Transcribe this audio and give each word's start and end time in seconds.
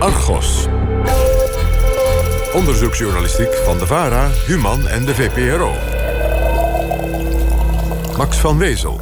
Argos. 0.00 0.66
Onderzoeksjournalistiek 2.52 3.54
van 3.54 3.78
de 3.78 3.86
VARA, 3.86 4.30
Human 4.46 4.88
en 4.88 5.04
de 5.04 5.14
VPRO. 5.14 5.72
Max 8.16 8.36
van 8.36 8.58
Wezel. 8.58 9.00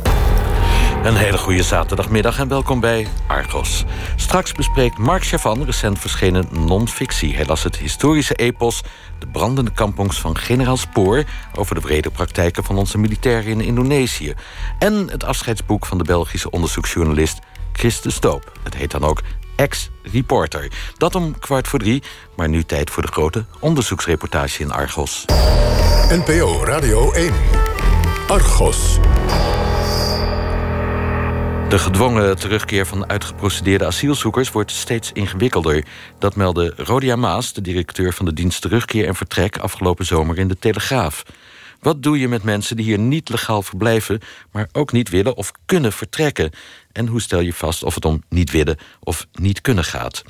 Een 1.04 1.16
hele 1.16 1.38
goede 1.38 1.62
zaterdagmiddag 1.62 2.38
en 2.38 2.48
welkom 2.48 2.80
bij 2.80 3.06
Argos. 3.26 3.84
Straks 4.16 4.53
bespreekt 4.53 4.98
Mark 4.98 5.25
Chavan 5.25 5.64
recent 5.64 5.98
verschenen 5.98 6.48
non-fictie. 6.50 7.37
Hij 7.37 7.46
las 7.46 7.62
het 7.62 7.77
historische 7.77 8.35
epos 8.35 8.83
De 9.19 9.27
brandende 9.27 9.73
kampongs 9.73 10.21
van 10.21 10.37
generaal 10.37 10.77
Spoor... 10.77 11.25
over 11.55 11.75
de 11.75 11.80
brede 11.80 12.11
praktijken 12.11 12.65
van 12.65 12.77
onze 12.77 12.99
militairen 12.99 13.51
in 13.51 13.61
Indonesië. 13.61 14.35
En 14.79 15.09
het 15.11 15.25
afscheidsboek 15.25 15.87
van 15.87 15.99
de 15.99 16.05
Belgische 16.05 16.51
onderzoeksjournalist 16.51 17.39
Chris 17.73 18.01
de 18.01 18.11
Stoop. 18.11 18.53
Het 18.62 18.75
heet 18.75 18.91
dan 18.91 19.05
ook 19.05 19.23
Ex-Reporter. 19.59 20.70
Dat 20.96 21.14
om 21.14 21.38
kwart 21.38 21.69
voor 21.69 21.78
drie, 21.78 22.02
maar 22.37 22.48
nu 22.48 22.62
tijd 22.62 22.91
voor 22.91 23.02
de 23.02 23.12
grote 23.12 23.45
onderzoeksreportage 23.60 24.62
in 24.62 24.73
Argos. 24.73 25.24
NPO 26.09 26.64
Radio 26.64 27.12
1. 27.12 27.33
Argos. 28.27 28.98
De 31.69 31.78
gedwongen 31.78 32.36
terugkeer 32.36 32.86
van 32.86 33.09
uitgeprocedeerde 33.09 33.86
asielzoekers 33.86 34.50
wordt 34.50 34.70
steeds 34.70 35.12
ingewikkelder. 35.12 35.84
Dat 36.19 36.36
meldde 36.36 36.72
Rodia 36.77 37.16
Maas, 37.16 37.52
de 37.52 37.61
directeur 37.61 38.12
van 38.12 38.25
de 38.25 38.33
dienst 38.33 38.61
Terugkeer 38.61 39.06
en 39.06 39.14
Vertrek, 39.14 39.59
afgelopen 39.59 40.06
zomer 40.06 40.38
in 40.38 40.48
de 40.48 40.59
Telegraaf. 40.59 41.22
Wat 41.80 42.02
doe 42.02 42.18
je 42.18 42.28
met 42.28 42.42
mensen 42.42 42.77
die 42.77 42.84
hier 42.84 42.98
niet 42.98 43.28
legaal 43.28 43.62
verblijven, 43.62 44.20
maar 44.52 44.69
ook 44.73 44.92
niet 44.92 45.09
willen 45.09 45.36
of 45.36 45.52
kunnen 45.66 45.92
vertrekken? 45.92 46.50
En 46.92 47.06
hoe 47.06 47.20
stel 47.20 47.41
je 47.41 47.52
vast 47.52 47.82
of 47.82 47.95
het 47.95 48.05
om 48.05 48.23
niet 48.28 48.50
willen 48.50 48.78
of 49.00 49.27
niet 49.32 49.60
kunnen 49.60 49.84
gaat? 49.84 50.22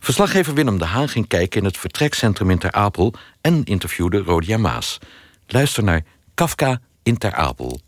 Verslaggever 0.00 0.54
Willem 0.54 0.78
de 0.78 0.84
Haan 0.84 1.08
ging 1.08 1.26
kijken 1.26 1.60
in 1.60 1.66
het 1.66 1.76
vertrekcentrum 1.76 2.50
in 2.50 2.58
Ter 2.58 2.72
Apel 2.72 3.14
en 3.40 3.64
interviewde 3.64 4.18
Rodia 4.18 4.56
Maas. 4.56 4.98
Luister 5.46 5.84
naar 5.84 6.02
Kafka 6.34 6.80
in 7.02 7.18
Ter 7.18 7.34
Apel. 7.34 7.80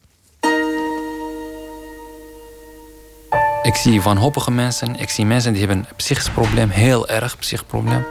Ik 3.63 3.75
zie 3.75 4.03
wanhopige 4.03 4.51
mensen. 4.51 4.97
Ik 4.97 5.09
zie 5.09 5.27
mensen 5.27 5.53
die 5.53 5.67
hebben 5.67 5.79
een 5.79 5.97
psychisch 5.97 6.31
probleem, 6.31 6.69
heel 6.69 7.09
erg 7.09 7.39
psychisch 7.39 7.67
probleem. 7.67 8.05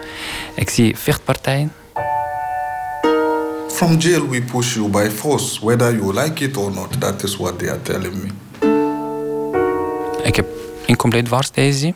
Ik 0.56 0.70
zie 0.70 0.98
vechtpartijen. 0.98 1.72
From 3.80 3.98
jail 3.98 4.28
we 4.28 4.42
push 4.42 4.76
you 4.76 4.90
by 4.90 5.10
force, 5.10 5.66
whether 5.66 5.96
you 5.96 6.14
like 6.14 6.44
it 6.44 6.58
or 6.58 6.72
not. 6.72 7.00
That 7.02 7.24
is 7.24 7.38
what 7.38 7.60
they 7.60 7.70
are 7.70 7.82
telling 7.82 8.14
me. 8.14 8.30
Ik 10.24 10.36
heb 10.36 10.48
incompleet 10.86 11.26
dwarslesie. 11.26 11.94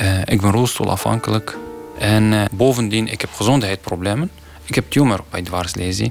Uh, 0.00 0.20
ik 0.24 0.40
ben 0.40 0.50
rolstoelafhankelijk. 0.50 1.56
En 1.98 2.32
uh, 2.32 2.44
bovendien, 2.52 3.08
ik 3.08 3.20
heb 3.20 3.30
gezondheidsproblemen. 3.32 4.30
Ik 4.64 4.74
heb 4.74 4.90
tumor 4.90 5.24
bij 5.30 5.42
dwarslesie. 5.42 6.10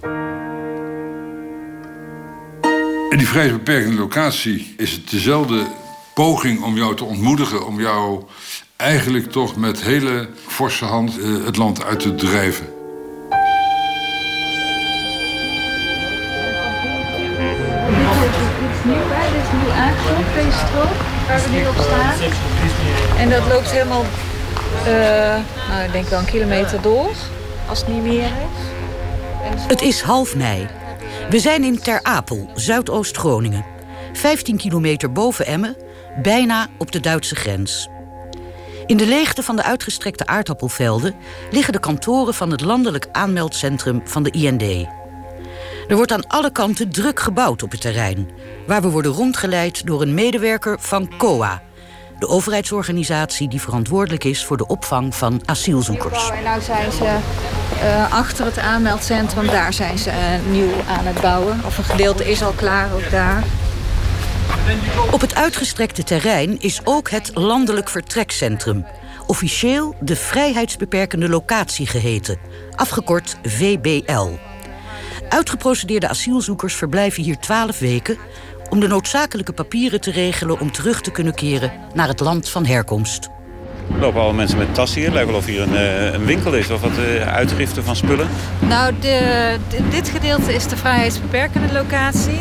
In 3.09 3.17
die 3.17 3.27
vrijheidsbeperkende 3.27 3.97
locatie 3.97 4.73
is 4.77 4.91
het 4.91 5.09
dezelfde 5.09 5.63
poging 6.13 6.63
om 6.63 6.75
jou 6.75 6.95
te 6.95 7.03
ontmoedigen, 7.03 7.65
om 7.65 7.81
jou 7.81 8.23
eigenlijk 8.75 9.31
toch 9.31 9.55
met 9.55 9.81
hele 9.81 10.29
forse 10.47 10.85
hand 10.85 11.19
uh, 11.19 11.45
het 11.45 11.57
land 11.57 11.83
uit 11.83 11.99
te 11.99 12.15
drijven. 12.15 12.74
Strook, 20.55 21.27
waar 21.27 21.41
we 21.41 21.49
nu 21.49 21.67
op 21.67 21.75
staan. 21.75 22.13
En 23.17 23.29
dat 23.29 23.47
loopt 23.47 23.71
helemaal, 23.71 24.05
uh, 24.87 24.87
nou, 25.69 25.83
ik 25.85 25.91
denk 25.91 26.07
wel 26.07 26.19
een 26.19 26.25
kilometer 26.25 26.81
door, 26.81 27.09
als 27.69 27.79
het 27.79 27.87
niet 27.87 28.03
meer 28.03 28.23
is. 28.23 29.61
Het 29.67 29.81
is 29.81 30.01
half 30.01 30.35
mei. 30.35 30.67
We 31.29 31.39
zijn 31.39 31.63
in 31.63 31.79
Ter 31.79 32.03
Apel, 32.03 32.49
Zuidoost-Groningen. 32.53 33.65
15 34.13 34.57
kilometer 34.57 35.11
boven 35.11 35.45
Emmen 35.45 35.75
bijna 36.21 36.67
op 36.77 36.91
de 36.91 36.99
Duitse 36.99 37.35
grens. 37.35 37.89
In 38.85 38.97
de 38.97 39.07
leegte 39.07 39.43
van 39.43 39.55
de 39.55 39.63
uitgestrekte 39.63 40.25
aardappelvelden 40.25 41.15
liggen 41.51 41.73
de 41.73 41.79
kantoren 41.79 42.33
van 42.33 42.51
het 42.51 42.61
landelijk 42.61 43.07
aanmeldcentrum 43.11 44.01
van 44.03 44.23
de 44.23 44.31
IND. 44.31 44.87
Er 45.87 45.95
wordt 45.95 46.11
aan 46.11 46.27
alle 46.27 46.51
kanten 46.51 46.89
druk 46.89 47.19
gebouwd 47.19 47.63
op 47.63 47.71
het 47.71 47.81
terrein, 47.81 48.29
waar 48.67 48.81
we 48.81 48.89
worden 48.89 49.11
rondgeleid 49.11 49.85
door 49.85 50.01
een 50.01 50.13
medewerker 50.13 50.77
van 50.79 51.17
COA, 51.17 51.61
de 52.19 52.27
overheidsorganisatie 52.27 53.47
die 53.47 53.61
verantwoordelijk 53.61 54.23
is 54.23 54.45
voor 54.45 54.57
de 54.57 54.67
opvang 54.67 55.15
van 55.15 55.41
asielzoekers. 55.45 56.29
En 56.29 56.43
nou 56.43 56.61
zijn 56.61 56.91
ze 56.91 57.17
uh, 57.83 58.13
achter 58.13 58.45
het 58.45 58.57
aanmeldcentrum, 58.57 59.47
daar 59.47 59.73
zijn 59.73 59.97
ze 59.97 60.09
uh, 60.09 60.51
nieuw 60.51 60.71
aan 60.87 61.05
het 61.05 61.21
bouwen. 61.21 61.59
Of 61.65 61.77
een 61.77 61.83
gedeelte 61.83 62.31
is 62.31 62.43
al 62.43 62.51
klaar, 62.51 62.93
ook 62.93 63.11
daar. 63.11 63.43
Op 65.11 65.21
het 65.21 65.35
uitgestrekte 65.35 66.03
terrein 66.03 66.59
is 66.59 66.81
ook 66.83 67.09
het 67.09 67.31
Landelijk 67.33 67.89
Vertrekcentrum. 67.89 68.85
Officieel 69.27 69.95
de 69.99 70.15
Vrijheidsbeperkende 70.15 71.29
Locatie 71.29 71.87
geheten, 71.87 72.37
afgekort 72.75 73.37
VBL. 73.43 74.44
Uitgeprocedeerde 75.35 76.09
asielzoekers 76.09 76.75
verblijven 76.75 77.23
hier 77.23 77.37
12 77.39 77.79
weken 77.79 78.17
om 78.69 78.79
de 78.79 78.87
noodzakelijke 78.87 79.53
papieren 79.53 80.01
te 80.01 80.11
regelen 80.11 80.59
om 80.59 80.71
terug 80.71 81.01
te 81.01 81.11
kunnen 81.11 81.33
keren 81.33 81.71
naar 81.93 82.07
het 82.07 82.19
land 82.19 82.49
van 82.49 82.65
herkomst. 82.65 83.29
Er 83.93 83.99
lopen 83.99 84.21
al 84.21 84.33
mensen 84.33 84.57
met 84.57 84.73
tassen 84.73 84.97
hier. 84.97 85.05
Het 85.05 85.13
lijkt 85.13 85.29
wel 85.29 85.39
of 85.39 85.45
hier 85.45 85.61
een, 85.61 85.75
eh, 85.75 86.13
een 86.13 86.25
winkel 86.25 86.53
is 86.53 86.69
of 86.69 86.81
wat 86.81 86.91
uh, 86.97 87.27
uitgiften 87.27 87.83
van 87.83 87.95
spullen. 87.95 88.27
Nou, 88.59 88.93
de, 88.99 89.57
dit 89.89 90.09
gedeelte 90.09 90.53
is 90.53 90.67
de 90.67 90.77
vrijheidsbeperkende 90.77 91.73
locatie. 91.73 92.39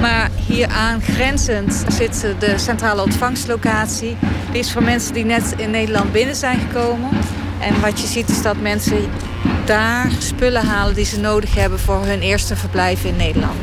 Maar 0.00 0.30
hier 0.46 0.68
aangrenzend 0.68 1.84
zit 1.88 2.34
de 2.38 2.58
centrale 2.58 3.02
ontvangstlocatie. 3.02 4.16
Die 4.50 4.60
is 4.60 4.72
voor 4.72 4.82
mensen 4.82 5.14
die 5.14 5.24
net 5.24 5.54
in 5.56 5.70
Nederland 5.70 6.12
binnen 6.12 6.36
zijn 6.36 6.58
gekomen. 6.58 7.10
En 7.60 7.80
wat 7.80 8.00
je 8.00 8.06
ziet 8.06 8.28
is 8.28 8.42
dat 8.42 8.60
mensen 8.60 9.10
daar 9.64 10.10
spullen 10.18 10.66
halen 10.66 10.94
die 10.94 11.04
ze 11.04 11.20
nodig 11.20 11.54
hebben 11.54 11.78
voor 11.78 12.04
hun 12.04 12.20
eerste 12.20 12.56
verblijf 12.56 13.04
in 13.04 13.16
Nederland. 13.16 13.56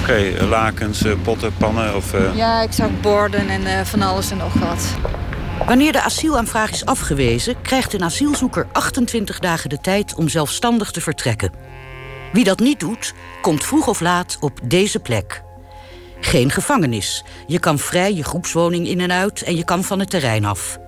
Oké, 0.00 0.44
lakens, 0.44 1.04
eh, 1.04 1.12
potten, 1.22 1.54
pannen 1.56 1.96
of... 1.96 2.12
Ja, 2.34 2.62
ik 2.62 2.72
zag 2.72 3.00
borden 3.00 3.48
en 3.48 3.86
van 3.86 4.02
alles 4.02 4.30
en 4.30 4.36
nog 4.36 4.52
wat. 4.52 4.96
Wanneer 5.66 5.92
de 5.92 6.02
asielaanvraag 6.02 6.70
is 6.70 6.84
afgewezen, 6.84 7.62
krijgt 7.62 7.92
een 7.92 8.04
asielzoeker 8.04 8.66
28 8.72 9.38
dagen 9.38 9.70
de 9.70 9.80
tijd 9.80 10.14
om 10.14 10.28
zelfstandig 10.28 10.90
te 10.90 11.00
vertrekken. 11.00 11.52
Wie 12.32 12.44
dat 12.44 12.58
niet 12.58 12.80
doet, 12.80 13.14
komt 13.40 13.64
vroeg 13.64 13.86
of 13.86 14.00
laat 14.00 14.36
op 14.40 14.60
deze 14.62 14.98
plek. 14.98 15.42
Geen 16.20 16.50
gevangenis. 16.50 17.24
Je 17.46 17.58
kan 17.58 17.78
vrij 17.78 18.14
je 18.14 18.24
groepswoning 18.24 18.86
in 18.86 19.00
en 19.00 19.12
uit 19.12 19.42
en 19.42 19.56
je 19.56 19.64
kan 19.64 19.84
van 19.84 19.98
het 19.98 20.10
terrein 20.10 20.44
af. 20.44 20.78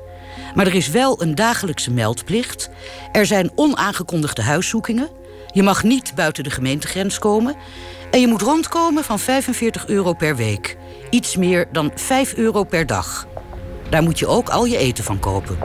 Maar 0.54 0.66
er 0.66 0.74
is 0.74 0.88
wel 0.88 1.22
een 1.22 1.34
dagelijkse 1.34 1.90
meldplicht. 1.90 2.70
Er 3.12 3.26
zijn 3.26 3.50
onaangekondigde 3.54 4.42
huiszoekingen. 4.42 5.08
Je 5.52 5.62
mag 5.62 5.82
niet 5.82 6.14
buiten 6.14 6.44
de 6.44 6.50
gemeentegrens 6.50 7.18
komen. 7.18 7.56
En 8.10 8.20
je 8.20 8.26
moet 8.26 8.42
rondkomen 8.42 9.04
van 9.04 9.18
45 9.18 9.86
euro 9.86 10.12
per 10.12 10.36
week. 10.36 10.76
Iets 11.10 11.36
meer 11.36 11.66
dan 11.72 11.90
5 11.94 12.34
euro 12.34 12.64
per 12.64 12.86
dag. 12.86 13.26
Daar 13.88 14.02
moet 14.02 14.18
je 14.18 14.26
ook 14.26 14.48
al 14.48 14.64
je 14.64 14.76
eten 14.76 15.04
van 15.04 15.18
kopen. 15.18 15.58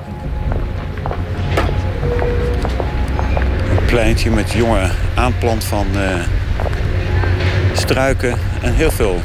Een 3.70 3.86
pleintje 3.86 4.32
met 4.32 4.52
jonge 4.52 4.90
aanplant 5.16 5.64
van 5.64 5.88
uh, 5.96 6.24
struiken 7.74 8.38
en 8.62 8.74
heel 8.74 8.92
veel 8.92 9.20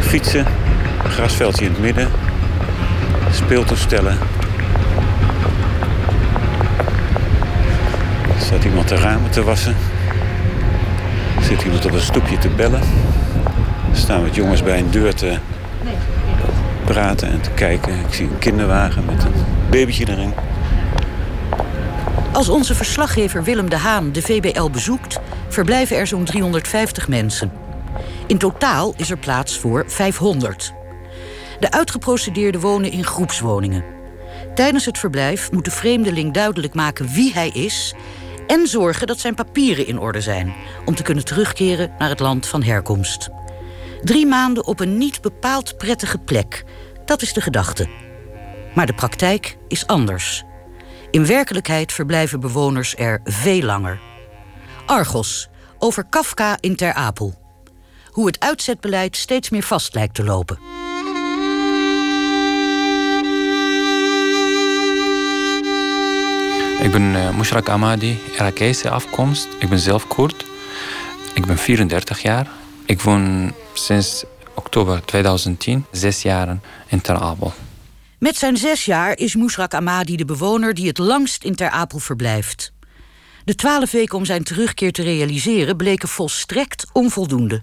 fietsen. 0.00 0.46
grasveldje 1.08 1.64
in 1.64 1.70
het 1.70 1.80
midden. 1.80 2.27
Speeltoestellen. 3.44 4.18
Er 8.34 8.40
staat 8.40 8.64
iemand 8.64 8.88
de 8.88 8.94
ramen 8.94 9.30
te 9.30 9.42
wassen. 9.42 9.76
Er 11.36 11.42
zit 11.42 11.62
iemand 11.62 11.84
op 11.86 11.92
een 11.92 12.00
stoepje 12.00 12.38
te 12.38 12.48
bellen. 12.48 12.80
Er 13.90 13.96
staan 13.96 14.22
wat 14.22 14.34
jongens 14.34 14.62
bij 14.62 14.78
een 14.78 14.90
deur 14.90 15.14
te 15.14 15.38
praten 16.84 17.28
en 17.28 17.40
te 17.40 17.50
kijken. 17.50 17.92
Ik 17.92 18.14
zie 18.14 18.26
een 18.26 18.38
kinderwagen 18.38 19.04
met 19.04 19.24
een 19.24 19.32
babytje 19.70 20.08
erin. 20.08 20.32
Als 22.32 22.48
onze 22.48 22.74
verslaggever 22.74 23.44
Willem 23.44 23.70
de 23.70 23.76
Haan 23.76 24.12
de 24.12 24.22
VBL 24.22 24.68
bezoekt, 24.68 25.20
verblijven 25.48 25.96
er 25.96 26.06
zo'n 26.06 26.24
350 26.24 27.08
mensen. 27.08 27.52
In 28.26 28.38
totaal 28.38 28.94
is 28.96 29.10
er 29.10 29.18
plaats 29.18 29.58
voor 29.58 29.84
500. 29.86 30.76
De 31.60 31.70
uitgeprocedeerden 31.70 32.60
wonen 32.60 32.90
in 32.90 33.04
groepswoningen. 33.04 33.84
Tijdens 34.54 34.84
het 34.84 34.98
verblijf 34.98 35.52
moet 35.52 35.64
de 35.64 35.70
vreemdeling 35.70 36.32
duidelijk 36.34 36.74
maken 36.74 37.08
wie 37.08 37.32
hij 37.32 37.48
is 37.48 37.94
en 38.46 38.66
zorgen 38.66 39.06
dat 39.06 39.20
zijn 39.20 39.34
papieren 39.34 39.86
in 39.86 39.98
orde 39.98 40.20
zijn 40.20 40.54
om 40.84 40.94
te 40.94 41.02
kunnen 41.02 41.24
terugkeren 41.24 41.92
naar 41.98 42.08
het 42.08 42.20
land 42.20 42.46
van 42.46 42.62
herkomst. 42.62 43.28
Drie 44.02 44.26
maanden 44.26 44.66
op 44.66 44.80
een 44.80 44.98
niet 44.98 45.20
bepaald 45.20 45.76
prettige 45.76 46.18
plek. 46.18 46.64
Dat 47.04 47.22
is 47.22 47.32
de 47.32 47.40
gedachte. 47.40 47.88
Maar 48.74 48.86
de 48.86 48.94
praktijk 48.94 49.56
is 49.68 49.86
anders. 49.86 50.44
In 51.10 51.26
werkelijkheid 51.26 51.92
verblijven 51.92 52.40
bewoners 52.40 52.96
er 52.96 53.20
veel 53.24 53.62
langer. 53.62 54.00
Argos, 54.86 55.48
over 55.78 56.04
Kafka 56.04 56.56
in 56.60 56.76
Ter 56.76 56.92
Apel. 56.92 57.34
Hoe 58.10 58.26
het 58.26 58.40
uitzetbeleid 58.40 59.16
steeds 59.16 59.50
meer 59.50 59.62
vast 59.62 59.94
lijkt 59.94 60.14
te 60.14 60.24
lopen. 60.24 60.58
Ik 66.82 66.90
ben 66.90 67.02
uh, 67.02 67.30
Mushrak 67.30 67.68
Ahmadi, 67.68 68.18
Irakese 68.32 68.90
afkomst. 68.90 69.48
Ik 69.58 69.68
ben 69.68 69.78
zelf 69.78 70.06
Koerd. 70.06 70.44
Ik 71.34 71.46
ben 71.46 71.58
34 71.58 72.22
jaar. 72.22 72.50
Ik 72.84 73.00
woon 73.00 73.54
sinds 73.72 74.24
oktober 74.54 75.04
2010 75.04 75.84
zes 75.92 76.22
jaren 76.22 76.62
in 76.86 77.00
Ter 77.00 77.16
Apel. 77.16 77.52
Met 78.18 78.36
zijn 78.36 78.56
zes 78.56 78.84
jaar 78.84 79.16
is 79.16 79.34
Mushrak 79.34 79.74
Ahmadi 79.74 80.16
de 80.16 80.24
bewoner 80.24 80.74
die 80.74 80.86
het 80.86 80.98
langst 80.98 81.44
in 81.44 81.54
Ter 81.54 81.70
Apel 81.70 81.98
verblijft. 81.98 82.72
De 83.44 83.54
twaalf 83.54 83.90
weken 83.90 84.18
om 84.18 84.24
zijn 84.24 84.44
terugkeer 84.44 84.92
te 84.92 85.02
realiseren 85.02 85.76
bleken 85.76 86.08
volstrekt 86.08 86.86
onvoldoende. 86.92 87.62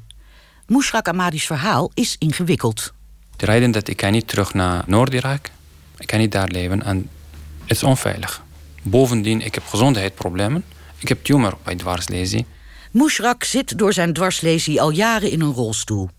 Mushrak 0.68 1.08
Ahmadi's 1.08 1.46
verhaal 1.46 1.92
is 1.94 2.16
ingewikkeld. 2.20 2.94
De 3.36 3.46
reden 3.46 3.72
dat 3.72 3.88
ik 3.88 3.98
kan 3.98 4.12
niet 4.12 4.28
terug 4.28 4.54
naar 4.54 4.84
Noord-Irak. 4.86 5.50
Ik 5.98 6.08
kan 6.08 6.20
niet 6.20 6.32
daar 6.32 6.48
leven 6.48 6.84
en 6.84 7.10
het 7.62 7.78
is 7.78 7.84
onveilig. 7.84 8.45
Bovendien, 8.88 9.42
ik 9.42 9.56
heb 9.56 9.66
gezondheidsproblemen. 9.66 10.66
Ik 11.00 11.08
heb 11.08 11.24
tumor 11.24 11.58
bij 11.64 11.76
dwarslesie. 11.76 12.46
Mushrak 12.92 13.44
zit 13.44 13.78
door 13.78 13.94
zijn 13.94 14.14
dwarslesie 14.14 14.82
al 14.82 14.90
jaren 14.90 15.32
in 15.32 15.42
een 15.42 15.54
rolstoel. 15.54 16.10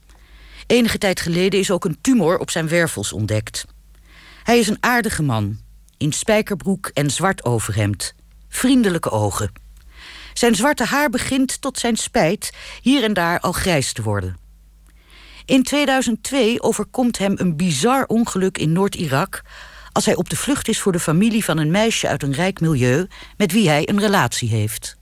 Enige 0.67 0.99
tijd 0.99 1.21
geleden 1.21 1.61
is 1.61 1.71
ook 1.71 1.85
een 1.85 1.99
tumor 2.01 2.39
op 2.39 2.51
zijn 2.51 2.69
wervels 2.69 3.13
ontdekt. 3.13 3.67
Hij 4.43 4.59
is 4.59 4.69
een 4.69 4.77
aardige 4.81 5.23
man, 5.23 5.59
in 5.97 6.13
spijkerbroek 6.13 6.91
en 6.95 7.11
zwart 7.11 7.45
overhemd. 7.45 8.15
Vriendelijke 8.49 9.11
ogen. 9.11 9.53
Zijn 10.35 10.55
zwarte 10.55 10.85
haar 10.85 11.11
begint 11.11 11.61
tot 11.61 11.79
zijn 11.79 11.97
spijt 11.97 12.53
hier 12.83 13.03
en 13.03 13.13
daar 13.13 13.41
al 13.41 13.53
grijs 13.53 13.93
te 13.93 14.03
worden. 14.03 14.37
In 15.45 15.63
2002 15.63 16.63
overkomt 16.63 17.19
hem 17.19 17.35
een 17.37 17.57
bizar 17.57 18.05
ongeluk 18.07 18.59
in 18.59 18.73
Noord-Irak 18.73 19.43
als 19.97 20.07
hij 20.07 20.17
op 20.17 20.31
de 20.31 20.37
vlucht 20.37 20.69
is 20.69 20.81
voor 20.81 20.93
de 20.93 21.01
familie 21.01 21.45
van 21.45 21.59
een 21.59 21.71
meisje 21.71 22.09
uit 22.09 22.23
een 22.23 22.33
rijk 22.33 22.61
milieu 22.61 23.07
met 23.37 23.53
wie 23.53 23.69
hij 23.69 23.89
een 23.89 24.01
relatie 24.01 24.49
heeft. 24.49 24.97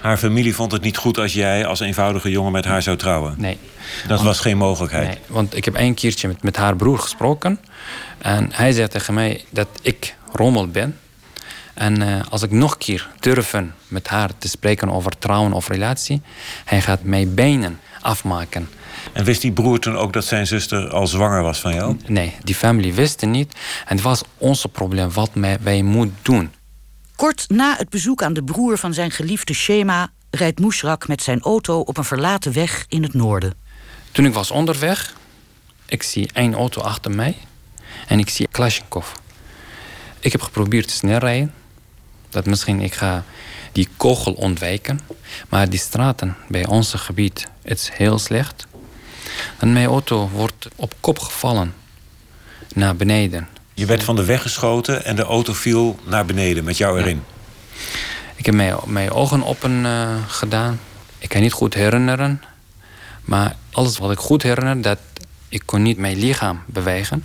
Haar 0.00 0.16
familie 0.16 0.54
vond 0.54 0.72
het 0.72 0.82
niet 0.82 0.96
goed 0.96 1.18
als 1.18 1.32
jij 1.32 1.66
als 1.66 1.80
eenvoudige 1.80 2.30
jongen 2.30 2.52
met 2.52 2.64
haar 2.64 2.82
zou 2.82 2.96
trouwen? 2.96 3.34
Nee. 3.38 3.58
Dat 4.06 4.22
was 4.22 4.40
geen 4.40 4.56
mogelijkheid? 4.56 5.08
Nee, 5.08 5.18
want 5.26 5.56
ik 5.56 5.64
heb 5.64 5.74
een 5.76 5.94
keertje 5.94 6.28
met, 6.28 6.42
met 6.42 6.56
haar 6.56 6.76
broer 6.76 6.98
gesproken. 6.98 7.60
En 8.18 8.48
hij 8.52 8.72
zei 8.72 8.88
tegen 8.88 9.14
mij 9.14 9.44
dat 9.50 9.68
ik 9.82 10.16
rommel 10.32 10.68
ben. 10.68 10.98
En 11.74 12.00
uh, 12.02 12.20
als 12.28 12.42
ik 12.42 12.50
nog 12.50 12.72
een 12.72 12.78
keer 12.78 13.08
durven 13.20 13.74
met 13.86 14.08
haar 14.08 14.30
te 14.38 14.48
spreken 14.48 14.90
over 14.90 15.18
trouwen 15.18 15.52
of 15.52 15.68
relatie, 15.68 16.22
hij 16.64 16.80
gaat 16.80 17.02
mij 17.02 17.28
benen 17.28 17.80
afmaken. 18.08 18.68
En 19.12 19.24
wist 19.24 19.40
die 19.40 19.52
broer 19.52 19.78
toen 19.78 19.96
ook 19.96 20.12
dat 20.12 20.24
zijn 20.24 20.46
zuster 20.46 20.88
al 20.88 21.06
zwanger 21.06 21.42
was 21.42 21.60
van 21.60 21.74
jou? 21.74 21.96
Nee, 22.06 22.34
die 22.42 22.54
familie 22.54 22.94
wist 22.94 23.20
het 23.20 23.30
niet. 23.30 23.54
En 23.86 23.94
het 23.96 24.04
was 24.04 24.22
ons 24.38 24.66
probleem 24.72 25.12
wat 25.12 25.30
wij 25.60 25.82
moeten 25.82 26.16
doen. 26.22 26.50
Kort 27.16 27.44
na 27.48 27.74
het 27.76 27.88
bezoek 27.88 28.22
aan 28.22 28.32
de 28.32 28.44
broer 28.44 28.78
van 28.78 28.94
zijn 28.94 29.10
geliefde 29.10 29.54
Shema 29.54 30.10
rijdt 30.30 30.60
Mushrak 30.60 31.08
met 31.08 31.22
zijn 31.22 31.40
auto 31.40 31.80
op 31.80 31.96
een 31.96 32.04
verlaten 32.04 32.52
weg 32.52 32.84
in 32.88 33.02
het 33.02 33.14
noorden. 33.14 33.54
Toen 34.12 34.24
ik 34.24 34.32
was 34.32 34.50
onderweg, 34.50 35.14
ik 35.86 36.02
zie 36.02 36.30
één 36.32 36.54
auto 36.54 36.80
achter 36.80 37.10
mij 37.10 37.36
en 38.06 38.18
ik 38.18 38.28
zie 38.28 38.48
Kalashnikov. 38.50 39.06
Ik 40.20 40.32
heb 40.32 40.42
geprobeerd 40.42 40.88
te 40.88 40.94
snel 40.94 41.18
rijden, 41.18 41.54
dat 42.28 42.46
misschien 42.46 42.80
ik 42.80 42.94
ga 42.94 43.24
die 43.72 43.88
kogel 43.96 44.32
ontwijken, 44.32 45.00
maar 45.48 45.68
die 45.68 45.78
straten 45.78 46.36
bij 46.48 46.66
ons 46.66 46.92
gebied 46.94 47.48
het 47.62 47.78
is 47.78 47.90
heel 47.92 48.18
slecht. 48.18 48.66
En 49.58 49.72
mijn 49.72 49.86
auto 49.86 50.28
wordt 50.28 50.68
op 50.76 50.94
kop 51.00 51.18
gevallen 51.18 51.74
naar 52.74 52.96
beneden. 52.96 53.48
Je 53.74 53.86
werd 53.86 54.04
van 54.04 54.16
de 54.16 54.24
weg 54.24 54.42
geschoten 54.42 55.04
en 55.04 55.16
de 55.16 55.22
auto 55.22 55.52
viel 55.52 55.98
naar 56.04 56.24
beneden 56.24 56.64
met 56.64 56.76
jou 56.76 57.00
erin. 57.00 57.22
Ik 58.34 58.46
heb 58.46 58.54
mijn, 58.54 58.76
mijn 58.86 59.10
ogen 59.10 59.44
open 59.44 59.84
uh, 59.84 60.08
gedaan. 60.26 60.80
Ik 61.18 61.28
kan 61.28 61.40
niet 61.40 61.52
goed 61.52 61.74
herinneren. 61.74 62.42
Maar 63.22 63.56
alles 63.72 63.98
wat 63.98 64.10
ik 64.10 64.18
goed 64.18 64.42
herinner, 64.42 64.82
dat 64.82 64.98
ik 65.48 65.62
kon 65.64 65.82
niet 65.82 65.98
mijn 65.98 66.18
lichaam 66.18 66.62
bewegen. 66.66 67.24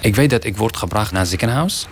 Ik 0.00 0.14
weet 0.14 0.30
dat 0.30 0.44
ik 0.44 0.56
word 0.56 0.76
gebracht 0.76 1.10
naar 1.10 1.20
het 1.20 1.30
ziekenhuis. 1.30 1.86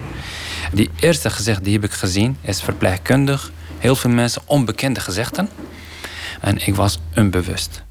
Die 0.73 0.91
eerste 1.01 1.31
gezicht 1.31 1.65
die 1.65 1.73
heb 1.73 1.85
ik 1.85 1.93
gezien 1.93 2.37
is 2.41 2.63
verpleegkundig. 2.63 3.53
Heel 3.79 3.97
veel 3.97 4.11
mensen 4.11 4.43
onbekende 4.45 5.01
gezichten. 5.01 5.49
En 6.41 6.67
ik 6.67 6.75
was 6.75 6.99
onbewust. 7.17 7.83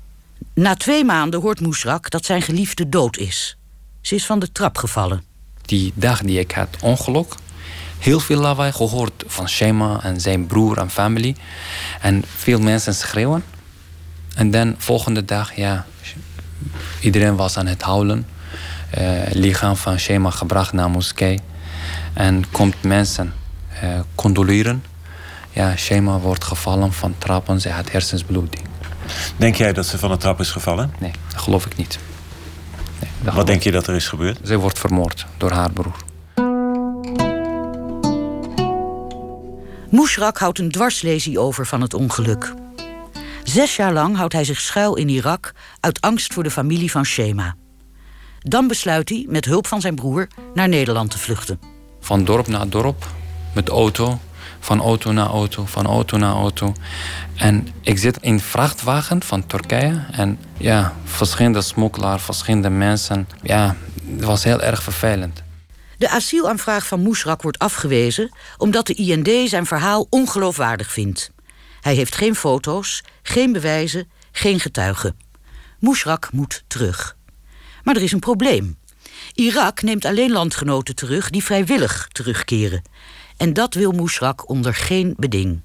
Na 0.54 0.76
twee 0.76 1.04
maanden 1.06 1.42
hoort 1.42 1.60
Moesrak 1.60 2.10
dat 2.10 2.26
zijn 2.26 2.42
geliefde 2.42 2.90
dood 2.90 3.18
is. 3.18 3.58
Ze 4.02 4.16
is 4.16 4.26
van 4.26 4.40
de 4.40 4.52
trap 4.52 4.78
gevallen. 4.78 5.24
Die 5.62 5.92
dag 5.96 6.22
die 6.22 6.40
ik 6.40 6.52
had 6.52 6.78
ongeluk, 6.81 7.34
heel 8.00 8.20
veel 8.20 8.40
lawaai 8.40 8.72
gehoord 8.72 9.24
van 9.28 9.50
Shema 9.50 10.04
en 10.04 10.22
zijn 10.22 10.48
broer 10.48 10.78
en 10.78 10.90
familie. 10.90 11.36
En 12.02 12.24
veel 12.36 12.60
mensen 12.60 12.94
schreeuwen. 12.96 13.44
En 14.36 14.52
dan 14.52 14.75
volgende 14.78 15.25
dag, 15.25 15.56
ja, 15.56 15.86
iedereen 17.02 17.36
was 17.36 17.58
aan 17.58 17.68
het 17.68 17.82
huilen. 17.82 18.28
Uh, 18.98 19.22
lichaam 19.32 19.75
van 19.75 20.00
Shema 20.00 20.30
gebracht 20.30 20.74
naar 20.74 20.90
moskee. 20.90 21.40
En 22.14 22.52
komt 22.52 22.84
mensen 22.84 23.34
uh, 23.84 24.00
condoleren. 24.16 24.84
Ja, 25.52 25.76
Shema 25.76 26.20
wordt 26.20 26.44
gevallen 26.44 26.94
van 26.94 27.16
trappen, 27.18 27.62
ze 27.62 27.70
had 27.70 27.92
hersensbloeding. 27.92 28.64
Denk 29.38 29.56
jij 29.56 29.74
dat 29.74 29.86
ze 29.86 29.98
van 29.98 30.10
de 30.10 30.18
trap 30.18 30.40
is 30.40 30.52
gevallen? 30.52 30.94
Nee, 31.00 31.12
dat 31.32 31.42
geloof 31.42 31.66
ik 31.66 31.76
niet. 31.76 32.00
Nee, 33.00 33.34
Wat 33.34 33.48
denk 33.48 33.64
je 33.64 33.72
dat 33.72 33.88
er 33.88 33.96
is 33.96 34.08
gebeurd? 34.08 34.40
Ze 34.44 34.58
wordt 34.58 34.80
vermoord 34.80 35.26
door 35.38 35.52
haar 35.52 35.72
broer. 35.72 35.96
Mushrak 39.90 40.38
houdt 40.38 40.60
een 40.60 40.72
dwarslesie 40.72 41.40
over 41.40 41.66
van 41.66 41.82
het 41.82 41.94
ongeluk. 41.94 42.54
Zes 43.44 43.76
jaar 43.76 43.94
lang 43.94 44.16
houdt 44.16 44.34
hij 44.34 44.44
zich 44.44 44.60
schuil 44.60 44.96
in 44.96 45.10
Irak 45.10 45.52
uit 45.80 46.02
angst 46.02 46.34
voor 46.34 46.44
de 46.44 46.52
familie 46.52 46.92
van 46.92 47.06
Shema. 47.06 47.56
Dan 48.40 48.68
besluit 48.68 49.10
hij, 49.10 49.26
met 49.28 49.46
hulp 49.46 49.68
van 49.68 49.82
zijn 49.82 49.96
broer, 49.96 50.28
naar 50.54 50.68
Nederland 50.70 51.12
te 51.12 51.18
vluchten. 51.18 51.60
Van 52.10 52.24
dorp 52.24 52.48
naar 52.48 52.70
dorp, 52.70 53.08
met 53.54 53.70
auto, 53.70 54.20
van 54.60 54.82
auto 54.82 55.12
naar 55.12 55.28
auto, 55.28 55.66
van 55.66 55.86
auto 55.86 56.18
naar 56.18 56.34
auto. 56.34 56.74
En 57.36 57.68
ik 57.82 57.98
zit 57.98 58.18
in 58.22 58.39
vrachtwagen 58.39 59.24
van 59.24 59.46
Turkije. 59.46 60.06
En 60.12 60.39
ja, 60.58 60.96
verschillende 61.04 61.62
smokkelaars, 61.62 62.24
verschillende 62.24 62.70
mensen. 62.70 63.28
Ja, 63.42 63.75
het 64.12 64.24
was 64.24 64.44
heel 64.44 64.62
erg 64.62 64.84
vervelend. 64.84 65.44
De 65.98 66.10
asielaanvraag 66.10 66.88
van 66.88 67.01
Moesrak 67.01 67.42
wordt 67.42 67.60
afgewezen 67.60 68.32
omdat 68.58 68.88
de 68.88 68.94
IND 68.94 69.50
zijn 69.50 69.66
verhaal 69.66 70.08
ongeloofwaardig 70.10 70.92
vindt. 70.92 71.32
Hij 71.82 71.96
heeft 71.96 72.16
geen 72.16 72.36
foto's, 72.36 73.04
geen 73.22 73.51
bewijzen, 73.51 74.10
geen 74.32 74.60
getuigen. 74.60 75.18
Moesrak 75.80 76.30
moet 76.32 76.63
terug. 76.68 77.16
Maar 77.84 77.96
er 77.96 78.04
is 78.04 78.12
een 78.12 78.20
probleem. 78.20 78.78
Irak 79.34 79.82
neemt 79.82 80.06
alleen 80.06 80.32
landgenoten 80.32 80.96
terug 80.96 81.30
die 81.30 81.44
vrijwillig 81.44 82.08
terugkeren. 82.12 82.82
En 83.38 83.54
dat 83.54 83.74
wil 83.74 83.92
Moesrak 83.92 84.50
onder 84.50 84.74
geen 84.74 85.14
beding. 85.18 85.62